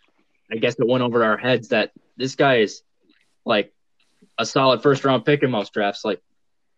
I 0.52 0.58
guess 0.58 0.76
it 0.76 0.88
went 0.88 1.04
over 1.04 1.24
our 1.24 1.38
heads 1.38 1.70
that 1.70 1.92
this 2.18 2.36
guy 2.36 2.58
is 2.58 2.82
like 3.46 3.74
a 4.38 4.46
solid 4.46 4.82
first 4.82 5.04
round 5.04 5.26
pick 5.26 5.44
in 5.44 5.52
most 5.52 5.74
drafts. 5.74 6.06
Like 6.06 6.22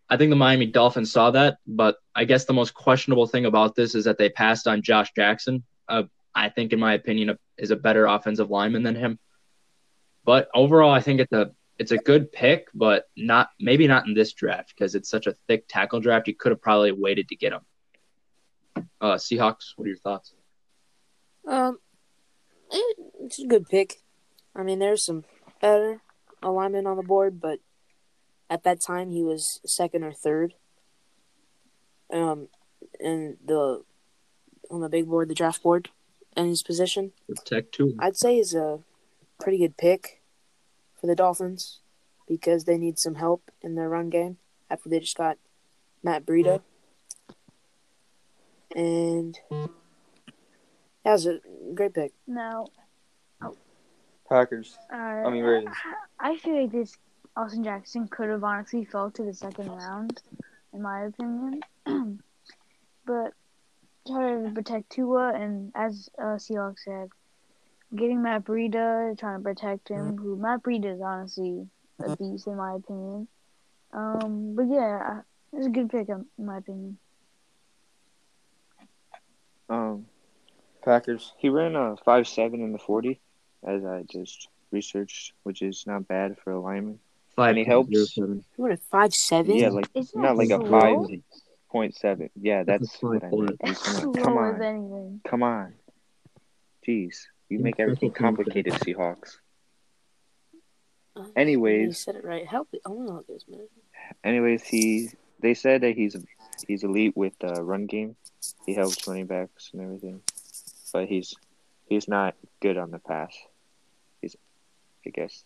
I 0.08 0.16
think 0.16 0.30
the 0.30 0.36
Miami 0.36 0.66
Dolphins 0.66 1.12
saw 1.12 1.30
that, 1.30 1.58
but 1.66 1.96
I 2.14 2.24
guess 2.24 2.44
the 2.44 2.52
most 2.52 2.74
questionable 2.74 3.26
thing 3.26 3.46
about 3.46 3.74
this 3.74 3.94
is 3.94 4.04
that 4.04 4.18
they 4.18 4.28
passed 4.28 4.66
on 4.66 4.82
Josh 4.82 5.12
Jackson. 5.14 5.64
Uh, 5.88 6.04
I 6.34 6.48
think, 6.48 6.72
in 6.72 6.80
my 6.80 6.94
opinion, 6.94 7.38
is 7.56 7.70
a 7.70 7.76
better 7.76 8.06
offensive 8.06 8.50
lineman 8.50 8.82
than 8.82 8.96
him. 8.96 9.18
But 10.24 10.48
overall, 10.54 10.90
I 10.90 11.00
think 11.00 11.20
it's 11.20 11.32
a 11.32 11.52
it's 11.78 11.92
a 11.92 11.98
good 11.98 12.30
pick, 12.32 12.68
but 12.74 13.06
not 13.16 13.50
maybe 13.58 13.86
not 13.86 14.06
in 14.06 14.14
this 14.14 14.32
draft 14.32 14.74
because 14.74 14.94
it's 14.94 15.08
such 15.08 15.26
a 15.26 15.34
thick 15.48 15.64
tackle 15.68 16.00
draft. 16.00 16.28
You 16.28 16.34
could 16.34 16.52
have 16.52 16.62
probably 16.62 16.92
waited 16.92 17.28
to 17.28 17.36
get 17.36 17.52
him. 17.52 17.60
Uh, 19.00 19.14
Seahawks, 19.14 19.72
what 19.76 19.84
are 19.84 19.88
your 19.88 19.98
thoughts? 19.98 20.34
Um, 21.48 21.78
it's 22.70 23.38
a 23.38 23.46
good 23.46 23.68
pick. 23.68 24.03
I 24.56 24.62
mean, 24.62 24.78
there's 24.78 25.04
some 25.04 25.24
better 25.60 26.00
alignment 26.42 26.86
on 26.86 26.96
the 26.96 27.02
board, 27.02 27.40
but 27.40 27.60
at 28.48 28.62
that 28.64 28.80
time 28.80 29.10
he 29.10 29.22
was 29.22 29.60
second 29.64 30.04
or 30.04 30.12
third. 30.12 30.54
Um, 32.12 32.48
in 33.00 33.38
the 33.44 33.82
on 34.70 34.80
the 34.80 34.88
big 34.88 35.08
board, 35.08 35.28
the 35.28 35.34
draft 35.34 35.62
board, 35.62 35.88
in 36.36 36.48
his 36.48 36.62
position, 36.62 37.12
Protect 37.28 37.74
Tua. 37.74 37.92
I'd 37.98 38.16
say 38.16 38.38
is 38.38 38.54
a 38.54 38.80
pretty 39.40 39.58
good 39.58 39.76
pick 39.76 40.20
for 41.00 41.06
the 41.06 41.16
Dolphins 41.16 41.80
because 42.28 42.64
they 42.64 42.78
need 42.78 42.98
some 42.98 43.16
help 43.16 43.50
in 43.62 43.74
their 43.74 43.88
run 43.88 44.10
game 44.10 44.38
after 44.70 44.88
they 44.88 45.00
just 45.00 45.16
got 45.16 45.38
Matt 46.02 46.24
Breida. 46.24 46.60
And 48.74 49.38
that 49.50 51.12
was 51.12 51.26
a 51.26 51.40
great 51.74 51.94
pick. 51.94 52.12
Now, 52.26 52.66
Packers. 54.34 54.76
uh, 54.92 54.96
I 54.96 55.30
mean, 55.30 55.44
Ravens. 55.44 55.76
I 56.18 56.36
feel 56.38 56.60
like 56.60 56.72
this 56.72 56.96
Austin 57.36 57.62
Jackson 57.62 58.08
could 58.08 58.28
have 58.30 58.42
honestly 58.42 58.84
fell 58.84 59.08
to 59.12 59.22
the 59.22 59.32
second 59.32 59.70
round, 59.70 60.20
in 60.72 60.82
my 60.82 61.04
opinion. 61.04 61.60
but 63.06 63.32
try 64.08 64.32
to 64.32 64.50
protect 64.52 64.90
Tua, 64.90 65.32
and 65.34 65.70
as 65.76 66.08
uh, 66.18 66.36
Seahawks 66.36 66.80
said, 66.84 67.10
getting 67.94 68.22
Matt 68.22 68.44
Breida, 68.44 69.16
trying 69.16 69.38
to 69.38 69.42
protect 69.44 69.88
him. 69.88 70.16
Who 70.16 70.36
Matt 70.36 70.64
Breida 70.64 70.96
is 70.96 71.00
honestly 71.00 71.68
a 72.00 72.16
beast 72.16 72.48
in 72.48 72.56
my 72.56 72.74
opinion. 72.74 73.28
Um, 73.92 74.54
but 74.56 74.66
yeah, 74.68 75.20
it's 75.52 75.66
a 75.66 75.70
good 75.70 75.90
pick 75.90 76.08
in 76.08 76.26
in 76.38 76.46
my 76.46 76.58
opinion. 76.58 76.98
Um, 79.68 80.06
Packers. 80.84 81.32
he 81.38 81.48
ran 81.48 81.76
a 81.76 81.96
five 82.04 82.26
seven 82.26 82.60
in 82.62 82.72
the 82.72 82.78
forty, 82.78 83.20
as 83.66 83.84
I 83.84 84.02
just 84.10 84.48
researched, 84.70 85.32
which 85.42 85.62
is 85.62 85.84
not 85.86 86.06
bad 86.08 86.36
for 86.38 86.52
a 86.52 86.60
lineman. 86.60 86.98
Five 87.36 87.50
Any 87.56 87.64
helps? 87.64 87.90
zero 87.90 88.04
seven. 88.04 88.44
You 88.56 88.64
went 88.64 88.82
five 88.90 89.12
seven. 89.14 89.56
Yeah, 89.56 89.70
like 89.70 89.88
Isn't 89.94 90.20
not 90.20 90.36
that 90.36 90.48
like 90.48 90.50
a 90.50 90.70
five 90.70 90.98
point 91.70 91.94
seven. 91.96 92.30
Yeah, 92.40 92.62
That's 92.62 92.82
that's 92.90 93.02
what 93.02 93.16
I 93.24 93.30
five 93.30 93.38
meant. 93.38 93.56
That's 93.60 93.82
Come 93.82 94.06
on, 94.08 94.14
come 94.14 94.38
on, 94.38 95.20
come 95.26 95.42
on. 95.42 95.74
Jeez, 96.86 97.16
you 97.48 97.58
make 97.58 97.80
everything 97.80 98.12
complicated, 98.12 98.74
Seahawks. 98.74 99.38
Oh, 101.16 101.26
anyways, 101.36 101.86
You 101.86 101.92
said 101.92 102.16
it 102.16 102.24
right. 102.24 102.46
Help 102.46 102.68
it. 102.72 102.80
I 102.84 102.90
want 102.90 103.08
to 103.08 103.14
look 103.14 103.26
this, 103.26 103.44
man. 103.48 103.66
anyways, 104.22 104.64
he 104.64 105.10
they 105.40 105.54
said 105.54 105.80
that 105.82 105.94
he's 105.96 106.16
he's 106.68 106.84
elite 106.84 107.16
with 107.16 107.38
the 107.40 107.62
run 107.62 107.86
game. 107.86 108.16
He 108.66 108.74
helps 108.74 109.06
running 109.08 109.26
backs 109.26 109.70
and 109.72 109.82
everything, 109.82 110.20
but 110.92 111.08
he's 111.08 111.34
he's 111.88 112.06
not 112.08 112.34
good 112.60 112.76
on 112.76 112.90
the 112.90 112.98
pass. 112.98 113.34
He's, 114.24 114.36
I 115.06 115.10
guess. 115.10 115.44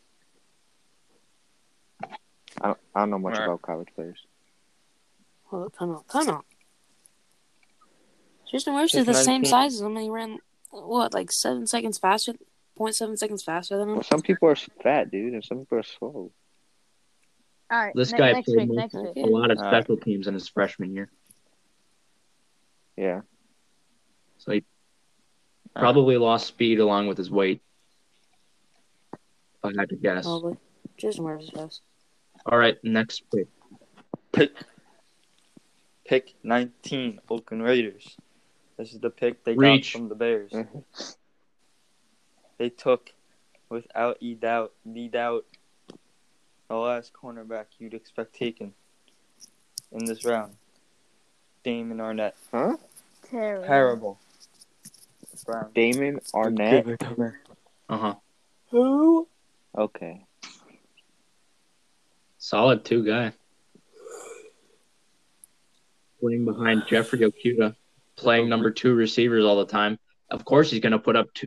I 2.61 2.67
don't, 2.67 2.79
I 2.95 3.01
don't 3.01 3.11
know 3.11 3.19
much 3.19 3.35
Alright. 3.35 3.49
about 3.49 3.63
college 3.63 3.89
players. 3.95 4.19
Hold 5.47 5.67
up, 5.67 5.77
time 5.79 5.91
out, 5.91 6.09
time 6.09 6.29
out. 6.29 6.45
Tristan 8.49 8.75
Wirfs 8.75 8.95
is 8.95 9.05
the 9.07 9.15
same 9.15 9.43
19. 9.43 9.45
size 9.51 9.75
as 9.75 9.81
him, 9.81 9.97
and 9.97 10.05
he 10.05 10.11
ran 10.11 10.39
what, 10.71 11.13
like 11.13 11.33
seven 11.33 11.67
seconds 11.67 11.99
faster, 11.99 12.35
0.7 12.79 13.19
seconds 13.19 13.43
faster 13.43 13.77
than 13.79 13.89
him. 13.89 13.95
Well, 13.97 14.05
some 14.05 14.23
people 14.23 14.49
are 14.49 14.57
fat, 14.83 15.11
dude, 15.11 15.35
and 15.35 15.45
some 15.45 15.59
people 15.59 15.79
are 15.79 15.83
slow. 15.83 16.31
All 17.71 17.79
right, 17.85 17.93
This 17.97 18.13
ne- 18.13 18.19
guy 18.19 18.33
next 18.33 18.47
played 18.47 18.59
pick, 18.61 18.69
most- 18.69 18.77
next 18.77 18.95
pick. 18.95 19.07
Okay. 19.09 19.23
A 19.23 19.27
lot 19.27 19.51
of 19.51 19.59
All 19.59 19.65
right. 19.65 19.83
special 19.85 19.97
teams 19.99 20.27
in 20.29 20.35
his 20.35 20.49
freshman 20.49 20.95
year, 20.95 21.11
Yeah. 22.97 23.23
so 24.39 24.53
he 24.53 24.65
probably 25.75 26.17
lost 26.17 26.47
speed 26.47 26.79
along 26.81 27.09
with 27.09 27.19
his 27.19 27.31
weight. 27.31 27.61
If 29.65 29.77
I 29.77 29.81
had 29.81 29.89
to 29.91 29.97
guess. 29.97 30.25
Probably. 30.25 30.57
Tristan 30.97 31.25
Wirfs 31.25 31.45
is 31.45 31.51
fast. 31.51 31.83
All 32.47 32.59
right, 32.59 32.77
next 32.85 33.23
pick. 33.31 33.49
Pick. 34.33 34.53
Pick 36.07 36.35
19. 36.43 37.21
Oakland 37.29 37.63
Raiders. 37.63 38.17
This 38.77 38.93
is 38.93 39.01
the 39.01 39.11
pick 39.11 39.45
they 39.45 39.55
Reach. 39.55 39.93
got 39.93 39.99
from 39.99 40.09
the 40.09 40.15
Bears. 40.15 40.53
Mhm. 40.53 41.17
They 42.59 42.71
took, 42.71 43.13
without 43.69 44.17
e 44.21 44.35
doubt, 44.35 44.73
the 44.85 45.09
doubt, 45.09 45.45
the 46.69 46.77
last 46.77 47.13
cornerback 47.13 47.67
you'd 47.79 47.95
expect 47.95 48.35
taken 48.35 48.75
in 49.93 50.05
this 50.05 50.25
round. 50.25 50.57
Damon 51.65 51.99
Arnette. 51.99 52.35
Huh? 52.53 52.77
Terrible. 53.31 53.67
Terrible. 53.67 54.19
Brown. 55.45 55.71
Damon 55.75 56.21
Arnette. 56.35 56.71
Give 56.85 56.89
it 56.89 57.01
to 57.01 57.21
me. 57.21 57.29
Uh 57.89 57.99
huh. 57.99 58.15
Who? 58.71 59.29
Okay. 59.79 60.25
Solid 62.39 62.85
two 62.85 63.05
guy. 63.05 63.33
Playing 66.21 66.45
behind 66.45 66.83
Jeffrey 66.89 67.21
Okudah, 67.21 67.77
playing 68.17 68.49
number 68.49 68.73
two 68.73 68.93
receivers 68.95 69.45
all 69.45 69.57
the 69.59 69.71
time. 69.71 69.99
Of 70.31 70.45
course, 70.45 70.69
he's 70.71 70.81
going 70.81 70.93
to 70.93 70.99
put 70.99 71.15
up 71.15 71.33
two, 71.33 71.47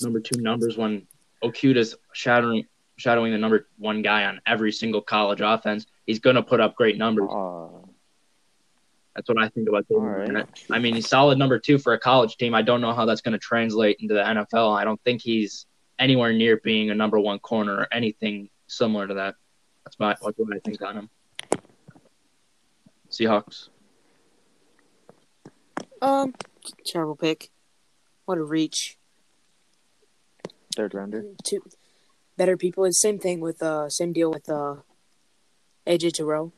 number 0.00 0.20
two 0.20 0.40
numbers 0.40 0.76
when 0.76 1.08
Okudah's 1.42 1.96
shadowing 2.12 2.64
shadowing 2.96 3.32
the 3.32 3.38
number 3.38 3.68
one 3.76 4.02
guy 4.02 4.24
on 4.24 4.40
every 4.46 4.70
single 4.70 5.00
college 5.00 5.40
offense. 5.40 5.86
He's 6.06 6.20
going 6.20 6.36
to 6.36 6.42
put 6.42 6.60
up 6.60 6.76
great 6.76 6.96
numbers. 6.96 7.28
Uh, 7.30 7.86
That's 9.14 9.28
what 9.28 9.38
I 9.38 9.48
think 9.48 9.68
about 9.68 9.86
Damon 9.88 10.04
All 10.04 10.10
right. 10.10 10.28
Arnette. 10.28 10.64
I 10.70 10.78
mean, 10.78 10.94
he's 10.94 11.08
solid 11.08 11.38
number 11.38 11.58
two 11.58 11.78
for 11.78 11.92
a 11.92 11.98
college 11.98 12.36
team. 12.36 12.54
I 12.54 12.62
don't 12.62 12.80
know 12.80 12.92
how 12.92 13.04
that's 13.04 13.20
going 13.20 13.32
to 13.32 13.38
translate 13.38 13.98
into 14.00 14.14
the 14.14 14.22
NFL. 14.22 14.76
I 14.76 14.84
don't 14.84 15.00
think 15.04 15.22
he's 15.22 15.66
anywhere 15.98 16.32
near 16.32 16.56
being 16.58 16.90
a 16.90 16.94
number 16.94 17.18
one 17.18 17.38
corner 17.38 17.74
or 17.74 17.88
anything 17.92 18.50
similar 18.66 19.06
to 19.06 19.14
that. 19.14 19.34
That's 19.84 19.98
my 19.98 20.14
what 20.20 20.34
I 20.54 20.58
think 20.60 20.82
on 20.82 20.96
him. 20.96 21.10
Seahawks. 23.10 23.68
Um, 26.02 26.34
terrible 26.84 27.16
pick. 27.16 27.50
What 28.26 28.38
a 28.38 28.42
reach. 28.42 28.98
Third 30.76 30.94
rounder. 30.94 31.24
Two 31.42 31.60
better 32.36 32.56
people. 32.56 32.84
It's 32.84 33.00
same 33.00 33.18
thing 33.18 33.40
with 33.40 33.62
uh 33.62 33.88
same 33.88 34.12
deal 34.12 34.30
with 34.30 34.48
uh 34.48 34.76
AJ 35.86 36.12
Terrell, 36.12 36.52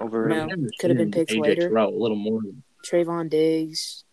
Over 0.00 0.28
No. 0.28 0.48
could've 0.78 0.96
been 0.96 1.10
picked 1.10 1.32
AJ 1.32 1.40
later. 1.40 1.68
Terrell, 1.68 1.90
a 1.90 2.00
little 2.00 2.16
more. 2.16 2.40
Trevon 2.86 3.28
Diggs, 3.28 4.04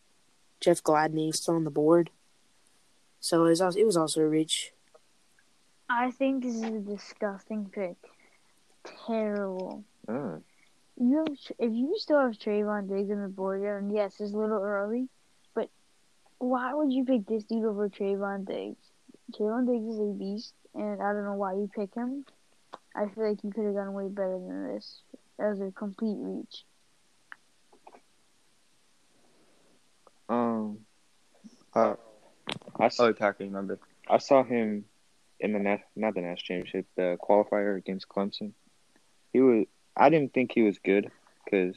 Jeff 0.60 0.82
Gladney 0.82 1.34
still 1.34 1.56
on 1.56 1.64
the 1.64 1.70
board. 1.70 2.10
So 3.22 3.46
it 3.46 3.50
was 3.50 3.62
also, 3.62 3.80
it 3.80 3.86
was 3.86 3.98
also 3.98 4.22
a 4.22 4.28
reach. 4.28 4.74
I 5.90 6.12
think 6.12 6.44
this 6.44 6.56
is 6.56 6.64
a 6.64 6.80
disgusting 6.80 7.70
pick. 7.70 7.98
Terrible. 9.08 9.84
Ah, 10.08 10.40
You 10.98 11.18
have, 11.20 11.38
if 11.60 11.74
you 11.74 11.96
still 11.98 12.20
have 12.20 12.34
Trevon 12.38 12.88
Diggs 12.90 13.12
on 13.12 13.22
the 13.22 13.28
board, 13.30 13.62
and 13.64 13.94
yes, 13.94 14.20
it's 14.20 14.34
a 14.34 14.38
little 14.38 14.62
early, 14.62 15.10
but 15.54 15.70
why 16.40 16.74
would 16.74 16.92
you 16.92 17.06
pick 17.06 17.26
this 17.28 17.44
dude 17.44 17.66
over 17.66 17.90
Trevon 17.90 18.46
Diggs? 18.46 18.92
Trevon 19.34 19.68
Diggs 19.68 19.94
is 19.96 20.00
a 20.00 20.14
beast, 20.18 20.54
and 20.76 21.02
I 21.02 21.14
don't 21.14 21.26
know 21.26 21.36
why 21.36 21.54
you 21.54 21.70
pick 21.76 21.94
him. 21.96 22.26
I 22.96 23.08
feel 23.08 23.30
like 23.30 23.44
you 23.44 23.52
could 23.52 23.66
have 23.66 23.76
done 23.76 23.94
way 23.94 24.08
better 24.10 24.40
than 24.40 24.74
this. 24.74 25.04
That 25.38 25.50
was 25.50 25.62
a 25.62 25.72
complete 25.72 26.18
reach. 26.20 26.66
um, 30.30 30.80
uh, 31.74 31.96
I, 32.82 32.86
s- 32.88 33.00
Oh, 33.00 33.14
Packer, 33.14 33.44
remember? 33.44 33.80
I 34.10 34.18
saw 34.18 34.44
him 34.44 34.86
in 35.40 35.54
the 35.54 35.60
nat- 35.60 35.88
not 35.96 36.14
the 36.16 36.22
national 36.22 36.64
championship, 36.64 36.88
the 36.96 37.18
qualifier 37.22 37.78
against 37.78 38.08
Clemson. 38.10 38.54
He 39.34 39.40
was. 39.42 39.66
I 39.96 40.10
didn't 40.10 40.34
think 40.34 40.52
he 40.54 40.62
was 40.62 40.80
good 40.80 41.12
because 41.44 41.76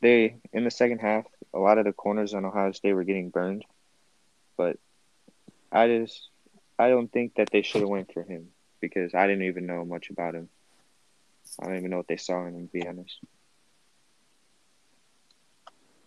they 0.00 0.36
in 0.52 0.64
the 0.64 0.70
second 0.70 0.98
half 0.98 1.24
a 1.52 1.58
lot 1.58 1.78
of 1.78 1.84
the 1.84 1.92
corners 1.92 2.34
on 2.34 2.44
Ohio 2.44 2.72
State 2.72 2.94
were 2.94 3.04
getting 3.04 3.30
burned, 3.30 3.64
but 4.56 4.78
I 5.70 5.86
just 5.88 6.28
I 6.78 6.88
don't 6.88 7.10
think 7.12 7.34
that 7.36 7.50
they 7.50 7.62
should 7.62 7.82
have 7.82 7.88
went 7.90 8.12
for 8.12 8.22
him 8.22 8.48
because 8.80 9.14
I 9.14 9.26
didn't 9.26 9.44
even 9.44 9.66
know 9.66 9.84
much 9.84 10.10
about 10.10 10.34
him. 10.34 10.48
I 11.60 11.66
don't 11.66 11.76
even 11.76 11.90
know 11.90 11.98
what 11.98 12.08
they 12.08 12.16
saw 12.16 12.46
in 12.46 12.54
him. 12.54 12.66
To 12.66 12.72
be 12.72 12.86
honest. 12.86 13.18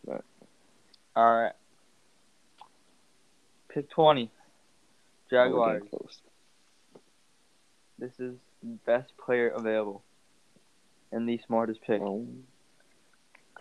But 0.05 0.24
All 1.15 1.34
right. 1.43 1.53
Pick 3.77 3.91
20. 3.91 4.31
Oh, 4.34 4.39
we're 5.31 5.38
Jaguars. 5.38 5.84
close. 5.91 6.22
This 8.00 8.19
is 8.19 8.34
the 8.63 8.75
best 8.88 9.15
player 9.24 9.50
available. 9.50 10.01
And 11.12 11.29
the 11.29 11.39
smartest 11.46 11.81
pick. 11.84 12.01
Oh, 12.01 12.25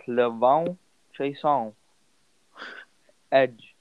K'Lavon 0.01 0.79
Chaisson. 1.19 1.75
Edge. 3.31 3.75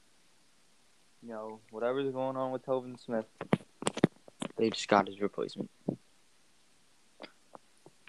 You 1.22 1.30
know, 1.30 1.60
whatever's 1.70 2.12
going 2.12 2.36
on 2.36 2.52
with 2.52 2.66
Tobin 2.66 2.98
Smith. 2.98 3.24
They 4.58 4.68
just 4.68 4.88
got 4.88 5.06
his 5.06 5.18
replacement. 5.22 5.70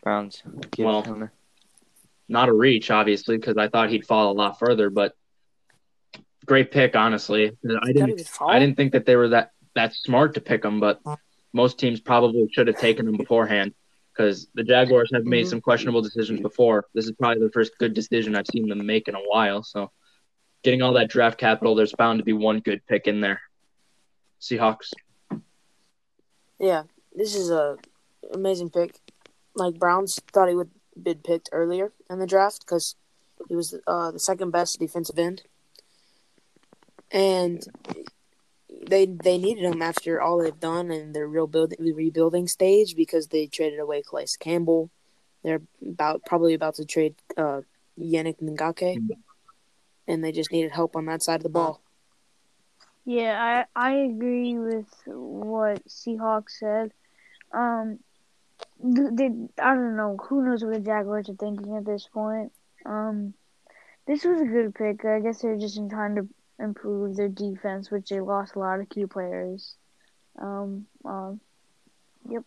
Browns. 0.04 0.44
Give 0.72 0.86
Well, 0.86 1.00
it 1.00 1.06
to 1.06 1.14
him. 1.14 1.30
Not 2.28 2.50
a 2.50 2.54
reach, 2.54 2.92
obviously, 2.92 3.38
because 3.38 3.56
I 3.56 3.70
thought 3.70 3.90
he'd 3.90 4.06
fall 4.06 4.34
a 4.34 4.34
lot 4.34 4.60
further, 4.60 4.90
but 4.90 5.16
great 6.48 6.72
pick, 6.72 6.96
honestly. 6.96 7.56
I 7.84 7.92
didn't? 7.94 8.28
I 8.42 8.58
didn't 8.60 8.76
think 8.78 8.94
that 8.94 9.06
they 9.06 9.16
were 9.16 9.30
that 9.30 9.52
that 9.76 9.94
smart 9.94 10.34
to 10.34 10.42
pick 10.42 10.66
him, 10.66 10.80
but 10.80 11.00
most 11.54 11.78
teams 11.78 12.00
probably 12.00 12.50
should 12.52 12.68
have 12.68 12.80
taken 12.80 13.08
him 13.08 13.16
beforehand 13.18 13.74
because 14.12 14.48
the 14.56 14.64
Jaguars 14.64 15.12
have 15.14 15.26
made 15.26 15.46
Mhm. 15.46 15.50
some 15.50 15.62
questionable 15.62 16.02
decisions 16.02 16.42
before. 16.42 16.86
This 16.96 17.06
is 17.06 17.12
probably 17.12 17.44
the 17.44 17.52
first 17.52 17.78
good 17.78 17.94
decision 17.94 18.36
I've 18.36 18.48
seen 18.48 18.68
them 18.68 18.84
make 18.86 19.08
in 19.08 19.14
a 19.16 19.20
while. 19.20 19.62
So, 19.62 19.92
getting 20.64 20.82
all 20.82 20.94
that 20.94 21.10
draft 21.10 21.38
capital, 21.38 21.76
there's 21.76 21.94
bound 21.94 22.18
to 22.20 22.26
be 22.26 22.34
one 22.34 22.60
good 22.60 22.82
pick 22.88 23.06
in 23.06 23.22
there. 23.22 23.42
Seahawks. 24.42 24.92
Yeah, 26.60 26.84
this 27.16 27.36
is 27.36 27.52
a 27.52 27.78
amazing 28.34 28.72
pick. 28.72 29.00
Like 29.54 29.78
Browns 29.78 30.20
thought 30.34 30.50
he 30.50 30.56
would 30.56 30.72
been 31.02 31.20
picked 31.20 31.50
earlier 31.52 31.92
in 32.10 32.18
the 32.18 32.26
draft 32.26 32.62
because 32.66 32.96
he 33.48 33.56
was 33.56 33.76
uh, 33.86 34.10
the 34.12 34.20
second 34.20 34.50
best 34.50 34.80
defensive 34.80 35.20
end, 35.20 35.44
and 37.12 37.64
they 38.88 39.06
they 39.06 39.38
needed 39.38 39.64
him 39.64 39.82
after 39.82 40.22
all 40.22 40.38
they've 40.38 40.60
done 40.60 40.92
in 40.92 41.14
their 41.14 41.28
real 41.28 41.48
building 41.48 41.78
rebuilding 41.80 42.48
stage 42.48 42.96
because 42.96 43.28
they 43.28 43.48
traded 43.48 43.80
away 43.80 44.02
Calais 44.02 44.28
Campbell. 44.40 44.90
They're 45.44 45.62
about 45.86 46.26
probably 46.26 46.54
about 46.54 46.76
to 46.76 46.86
trade 46.86 47.16
uh, 47.38 47.62
Yannick 48.00 48.42
Ngakoue, 48.42 49.08
and 50.08 50.24
they 50.24 50.32
just 50.32 50.52
needed 50.52 50.72
help 50.72 50.96
on 50.96 51.06
that 51.06 51.24
side 51.24 51.38
of 51.38 51.44
the 51.44 51.50
ball. 51.50 51.82
Yeah, 53.06 53.66
I 53.76 53.90
I 53.90 53.92
agree 54.00 54.58
with 54.58 54.88
what 55.06 55.86
Seahawks 55.88 56.60
said. 56.60 56.92
Um, 57.54 58.00
th- 58.82 59.12
they, 59.14 59.30
I 59.62 59.76
don't 59.76 59.96
know. 59.96 60.18
Who 60.28 60.44
knows 60.44 60.64
what 60.64 60.74
the 60.74 60.80
Jaguars 60.82 61.30
are 61.30 61.36
thinking 61.36 61.78
at 61.78 61.86
this 61.86 62.08
point? 62.14 62.52
Um, 62.86 63.34
this 64.08 64.24
was 64.24 64.42
a 64.42 64.46
good 64.46 64.76
pick. 64.76 65.06
I 65.06 65.20
guess 65.20 65.42
they're 65.42 65.58
just 65.58 65.78
in 65.78 65.90
trying 65.90 66.16
to 66.16 66.28
improve 66.60 67.16
their 67.16 67.30
defense, 67.30 67.92
which 67.92 68.10
they 68.10 68.20
lost 68.20 68.56
a 68.56 68.60
lot 68.60 68.80
of 68.80 68.90
key 68.90 69.06
players. 69.06 69.76
Um, 70.40 70.86
um, 71.06 71.40
yep. 72.30 72.44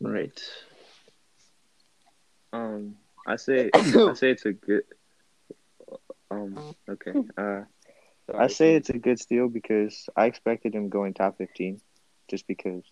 Right. 0.00 0.40
Um, 2.52 2.96
I 3.26 3.36
say 3.36 3.70
I 3.74 4.14
say 4.14 4.30
it's 4.30 4.44
a 4.44 4.52
good. 4.52 4.84
Um, 6.30 6.74
okay. 6.88 7.12
Uh, 7.36 8.38
I 8.38 8.46
say 8.46 8.76
it's 8.76 8.88
a 8.88 8.98
good 8.98 9.18
steal 9.18 9.48
because 9.48 10.08
I 10.16 10.26
expected 10.26 10.74
him 10.74 10.88
going 10.88 11.12
top 11.12 11.38
fifteen, 11.38 11.80
just 12.30 12.46
because 12.46 12.82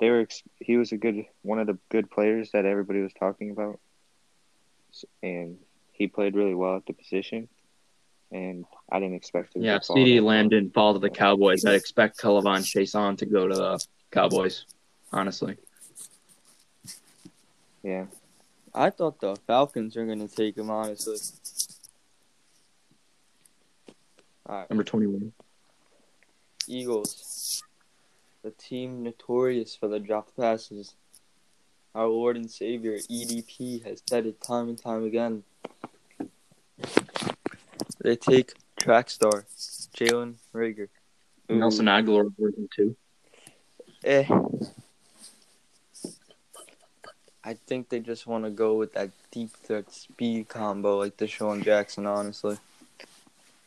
they 0.00 0.08
were. 0.08 0.26
He 0.60 0.76
was 0.76 0.92
a 0.92 0.96
good 0.96 1.26
one 1.42 1.58
of 1.58 1.66
the 1.66 1.78
good 1.90 2.10
players 2.10 2.52
that 2.52 2.64
everybody 2.64 3.02
was 3.02 3.12
talking 3.12 3.50
about, 3.50 3.80
and 5.22 5.58
he 5.92 6.06
played 6.06 6.36
really 6.36 6.54
well 6.54 6.76
at 6.76 6.86
the 6.86 6.92
position, 6.92 7.48
and 8.32 8.64
I 8.90 9.00
didn't 9.00 9.14
expect 9.14 9.56
him. 9.56 9.62
Yeah, 9.62 9.78
to 9.78 9.92
CeeDee 9.92 10.22
Lamb 10.22 10.48
didn't 10.48 10.74
fall 10.74 10.92
to 10.92 10.98
the 10.98 11.10
Cowboys, 11.10 11.64
I'd 11.64 11.74
expect 11.74 12.18
K'Lavon 12.18 12.60
Chaisson 12.60 13.16
to 13.18 13.26
go 13.26 13.48
to 13.48 13.54
the 13.54 13.84
Cowboys, 14.10 14.64
honestly. 15.12 15.56
Yeah, 17.82 18.06
I 18.74 18.90
thought 18.90 19.20
the 19.20 19.36
Falcons 19.46 19.96
were 19.96 20.06
going 20.06 20.26
to 20.26 20.34
take 20.34 20.56
him, 20.56 20.70
honestly. 20.70 21.18
All 24.46 24.56
right, 24.56 24.70
Number 24.70 24.84
21. 24.84 25.32
Eagles. 26.66 27.62
The 28.42 28.50
team 28.52 29.02
notorious 29.02 29.74
for 29.74 29.88
the 29.88 29.98
dropped 29.98 30.36
passes. 30.36 30.94
Our 31.94 32.06
Lord 32.06 32.36
and 32.36 32.50
Savior, 32.50 32.96
EDP, 32.96 33.84
has 33.84 34.02
said 34.08 34.26
it 34.26 34.40
time 34.40 34.68
and 34.68 34.78
time 34.78 35.04
again. 35.04 35.42
They 38.08 38.16
take 38.16 38.54
track 38.80 39.10
star, 39.10 39.44
Jalen 39.94 40.36
Reagor. 40.54 40.88
Nelson 41.50 41.84
Agholor 41.84 42.32
version 42.38 42.66
2. 42.74 42.96
Eh. 44.02 44.24
I 47.44 47.54
think 47.66 47.90
they 47.90 48.00
just 48.00 48.26
want 48.26 48.44
to 48.44 48.50
go 48.50 48.76
with 48.76 48.94
that 48.94 49.10
deep 49.30 49.50
threat 49.50 49.92
speed 49.92 50.48
combo 50.48 50.96
like 50.96 51.18
DeSean 51.18 51.62
Jackson, 51.62 52.06
honestly. 52.06 52.56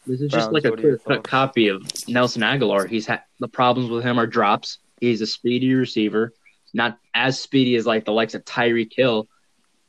This 0.08 0.22
is 0.22 0.32
just 0.32 0.50
Browns, 0.50 0.54
like 0.54 0.66
a 0.66 0.72
what 0.72 0.80
are 0.80 0.88
your 0.88 0.98
clear 0.98 1.18
cut 1.18 1.24
copy 1.24 1.68
of 1.68 1.84
Nelson 2.08 2.42
Agholor. 2.42 2.90
He's 2.90 3.06
had 3.06 3.22
the 3.40 3.48
problems 3.48 3.92
with 3.92 4.04
him 4.04 4.20
are 4.20 4.26
drops. 4.26 4.80
He's 5.00 5.22
a 5.22 5.28
speedy 5.28 5.72
receiver, 5.76 6.34
not 6.74 6.98
as 7.14 7.40
speedy 7.40 7.76
as 7.76 7.86
like 7.86 8.06
the 8.06 8.12
likes 8.12 8.34
of 8.34 8.44
Tyreek 8.44 8.94
Hill. 8.96 9.28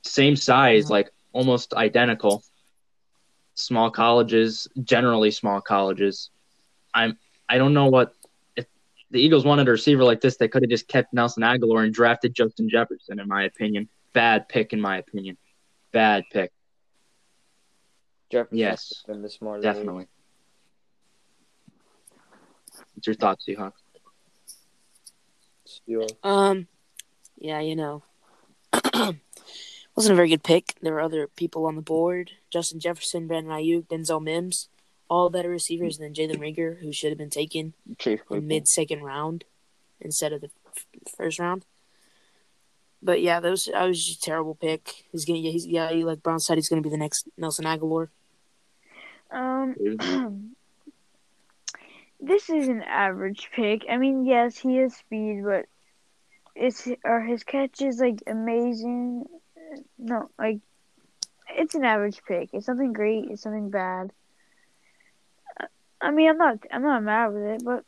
Same 0.03 0.37
size, 0.37 0.91
like 0.91 1.09
almost 1.33 1.73
identical. 1.73 2.45
Small 3.55 3.91
colleges, 3.91 4.69
generally 4.83 5.31
small 5.31 5.61
colleges. 5.61 6.31
I'm 6.95 7.19
I 7.49 7.59
don't 7.59 7.75
know 7.75 7.87
what 7.87 8.15
if 8.57 8.67
the 9.11 9.21
Eagles 9.21 9.45
wanted 9.45 9.69
a 9.69 9.73
receiver 9.73 10.05
like 10.05 10.21
this, 10.21 10.37
they 10.37 10.49
could 10.49 10.63
have 10.63 10.71
just 10.71 10.89
kept 10.89 11.13
Nelson 11.13 11.43
Agholor 11.43 11.85
and 11.85 11.93
drafted 11.93 12.35
Justin 12.35 12.69
Jefferson, 12.69 13.21
in 13.21 13.29
my 13.29 13.45
opinion. 13.45 13.89
Bad 14.15 14.49
pick, 14.49 14.73
in 14.73 14.81
my 14.81 14.99
opinion. 14.99 15.37
Bad 15.93 16.25
pick. 16.33 16.51
Jefferson 18.31 18.57
Yes, 18.57 19.03
been 19.07 19.21
the 19.21 19.29
smarter 19.29 19.63
Definitely. 19.63 20.07
What's 22.95 23.07
your 23.07 23.15
thoughts, 23.15 23.45
Seahawks? 23.47 23.73
Steal. 25.67 26.07
Um, 26.23 26.67
yeah, 27.39 27.61
you 27.61 27.77
know, 27.77 28.03
wasn't 28.95 30.13
a 30.13 30.15
very 30.15 30.29
good 30.29 30.43
pick. 30.43 30.75
There 30.81 30.95
were 30.95 31.01
other 31.01 31.27
people 31.27 31.67
on 31.67 31.77
the 31.77 31.83
board: 31.83 32.31
Justin 32.53 32.79
Jefferson, 32.81 33.27
Brandon 33.27 33.53
Aiyuk, 33.53 33.87
Denzel 33.89 34.23
Mims, 34.23 34.69
all 35.09 35.31
better 35.31 35.49
receivers 35.49 35.99
than 35.99 36.13
Jalen 36.15 36.39
Reagor, 36.39 36.79
who 36.81 36.93
should 36.93 37.11
have 37.11 37.19
been 37.19 37.31
taken 37.31 37.73
in 38.31 38.47
mid 38.47 38.69
second 38.69 39.03
round 39.03 39.45
instead 40.01 40.33
of 40.33 40.41
the 40.43 40.51
f- 40.77 40.87
first 41.17 41.39
round. 41.39 41.65
But 43.03 43.21
yeah, 43.21 43.41
that 43.41 43.51
was 43.51 43.69
I 43.75 43.87
was 43.87 44.05
just 44.05 44.19
a 44.21 44.23
terrible 44.23 44.55
pick. 44.55 45.05
He's 45.11 45.25
gonna 45.25 45.39
yeah, 45.41 45.51
he's 45.51 45.67
yeah, 45.67 45.91
he- 45.91 46.05
like 46.05 46.23
Brown 46.23 46.39
said, 46.41 46.57
he's 46.57 46.69
gonna 46.69 46.83
be 46.83 46.89
the 46.91 46.97
next 46.97 47.27
Nelson 47.37 47.65
Agholor. 47.65 48.09
Um, 49.31 49.75
this 52.21 52.49
is 52.51 52.69
an 52.69 52.83
average 52.83 53.49
pick. 53.55 53.87
I 53.89 53.97
mean, 53.97 54.25
yes, 54.27 54.59
he 54.59 54.77
has 54.77 54.95
speed, 54.95 55.43
but 55.45 55.67
it's 56.55 56.87
are 57.05 57.21
his 57.23 57.43
catches 57.45 57.99
like 57.99 58.23
amazing? 58.27 59.27
No, 59.99 60.31
like 60.39 60.59
it's 61.57 61.75
an 61.75 61.85
average 61.85 62.23
pick. 62.27 62.51
It's 62.53 62.67
something 62.67 62.93
great. 62.93 63.31
It's 63.31 63.43
something 63.43 63.71
bad. 63.71 64.13
I- 66.01 66.11
mean, 66.11 66.29
I'm 66.31 66.39
not 66.39 66.59
I'm 66.71 66.83
not 66.83 67.03
mad 67.03 67.33
with 67.33 67.43
it, 67.43 67.65
but 67.65 67.85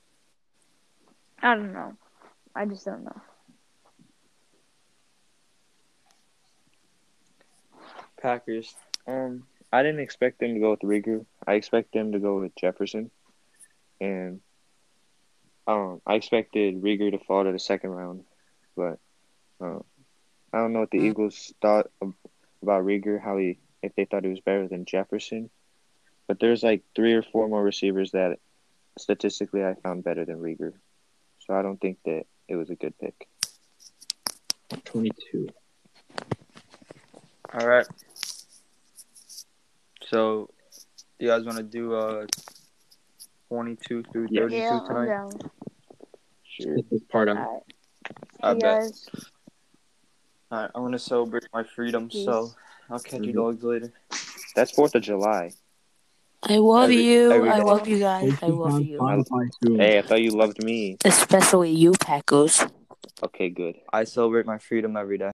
I 1.42 1.54
don't 1.54 1.72
know. 1.72 1.96
I 2.54 2.64
just 2.66 2.84
don't 2.84 3.04
know. 3.04 3.20
Packers. 8.20 8.74
Um, 9.06 9.44
I 9.72 9.82
didn't 9.82 10.00
expect 10.00 10.38
them 10.40 10.54
to 10.54 10.60
go 10.60 10.70
with 10.70 10.80
Reagor. 10.80 11.26
I 11.46 11.54
expect 11.54 11.92
them 11.92 12.12
to 12.12 12.18
go 12.18 12.40
with 12.40 12.54
Jefferson, 12.56 13.10
and 14.00 14.40
um, 15.66 16.00
I 16.06 16.14
expected 16.14 16.82
Reagor 16.82 17.10
to 17.10 17.18
fall 17.18 17.44
to 17.44 17.52
the 17.52 17.58
second 17.58 17.90
round, 17.90 18.24
but 18.76 18.98
um, 19.60 19.84
I 20.52 20.58
don't 20.58 20.72
know 20.72 20.80
what 20.80 20.90
the 20.90 20.98
Eagles 20.98 21.52
thought 21.60 21.90
of, 22.00 22.14
about 22.64 22.84
Reagor. 22.84 23.20
How 23.22 23.36
he, 23.36 23.58
if 23.82 23.94
they 23.94 24.04
thought 24.06 24.24
he 24.24 24.30
was 24.30 24.40
better 24.40 24.66
than 24.68 24.84
Jefferson, 24.84 25.50
but 26.26 26.40
there's 26.40 26.62
like 26.62 26.82
three 26.96 27.12
or 27.14 27.22
four 27.22 27.48
more 27.48 27.62
receivers 27.62 28.10
that 28.12 28.38
statistically 28.98 29.64
I 29.64 29.74
found 29.82 30.04
better 30.04 30.24
than 30.24 30.36
Reagor, 30.40 30.72
so 31.40 31.54
I 31.54 31.62
don't 31.62 31.80
think 31.80 31.98
that 32.04 32.24
it 32.48 32.56
was 32.56 32.70
a 32.70 32.74
good 32.74 32.94
pick. 32.98 33.28
22. 34.86 35.48
All 37.52 37.66
right. 37.66 37.86
So, 40.08 40.50
you 41.18 41.28
guys 41.28 41.44
want 41.44 41.58
to 41.58 41.62
do 41.62 41.94
uh 41.94 42.26
22 43.48 44.02
through 44.12 44.26
Yeah. 44.30 44.40
32 44.42 44.56
Yeah, 44.56 44.70
I'm 44.80 44.86
tonight? 44.88 45.06
down. 45.06 45.32
Sure. 46.44 46.76
This 46.90 47.02
part 47.10 47.28
out. 47.28 47.36
Alright. 47.36 47.62
I 48.42 48.52
Hey 48.54 48.58
bet. 48.60 48.80
guys. 48.80 49.08
All 50.54 50.60
right, 50.60 50.70
I'm 50.72 50.82
gonna 50.84 51.00
celebrate 51.00 51.48
my 51.52 51.64
freedom, 51.64 52.08
so 52.12 52.52
I'll 52.88 53.00
catch 53.00 53.22
you 53.22 53.32
Mhm. 53.32 53.34
dogs 53.34 53.64
later. 53.64 53.92
That's 54.54 54.70
Fourth 54.70 54.94
of 54.94 55.02
July. 55.02 55.50
I 56.44 56.58
love 56.58 56.84
Every- 56.84 57.02
you. 57.02 57.32
every 57.32 57.50
I 57.50 57.58
love 57.58 57.88
you 57.88 57.98
guys. 57.98 58.38
I 58.40 58.50
love 58.50 58.80
you. 58.80 59.00
Hey, 59.76 59.98
I 59.98 60.02
thought 60.02 60.22
you 60.22 60.30
loved 60.30 60.62
me. 60.62 60.96
Especially 61.04 61.72
you, 61.72 61.90
Packers. 61.98 62.60
Okay, 63.24 63.48
good. 63.48 63.74
I 63.92 64.04
celebrate 64.04 64.46
my 64.46 64.58
freedom 64.58 64.96
every 64.96 65.18
day. 65.18 65.22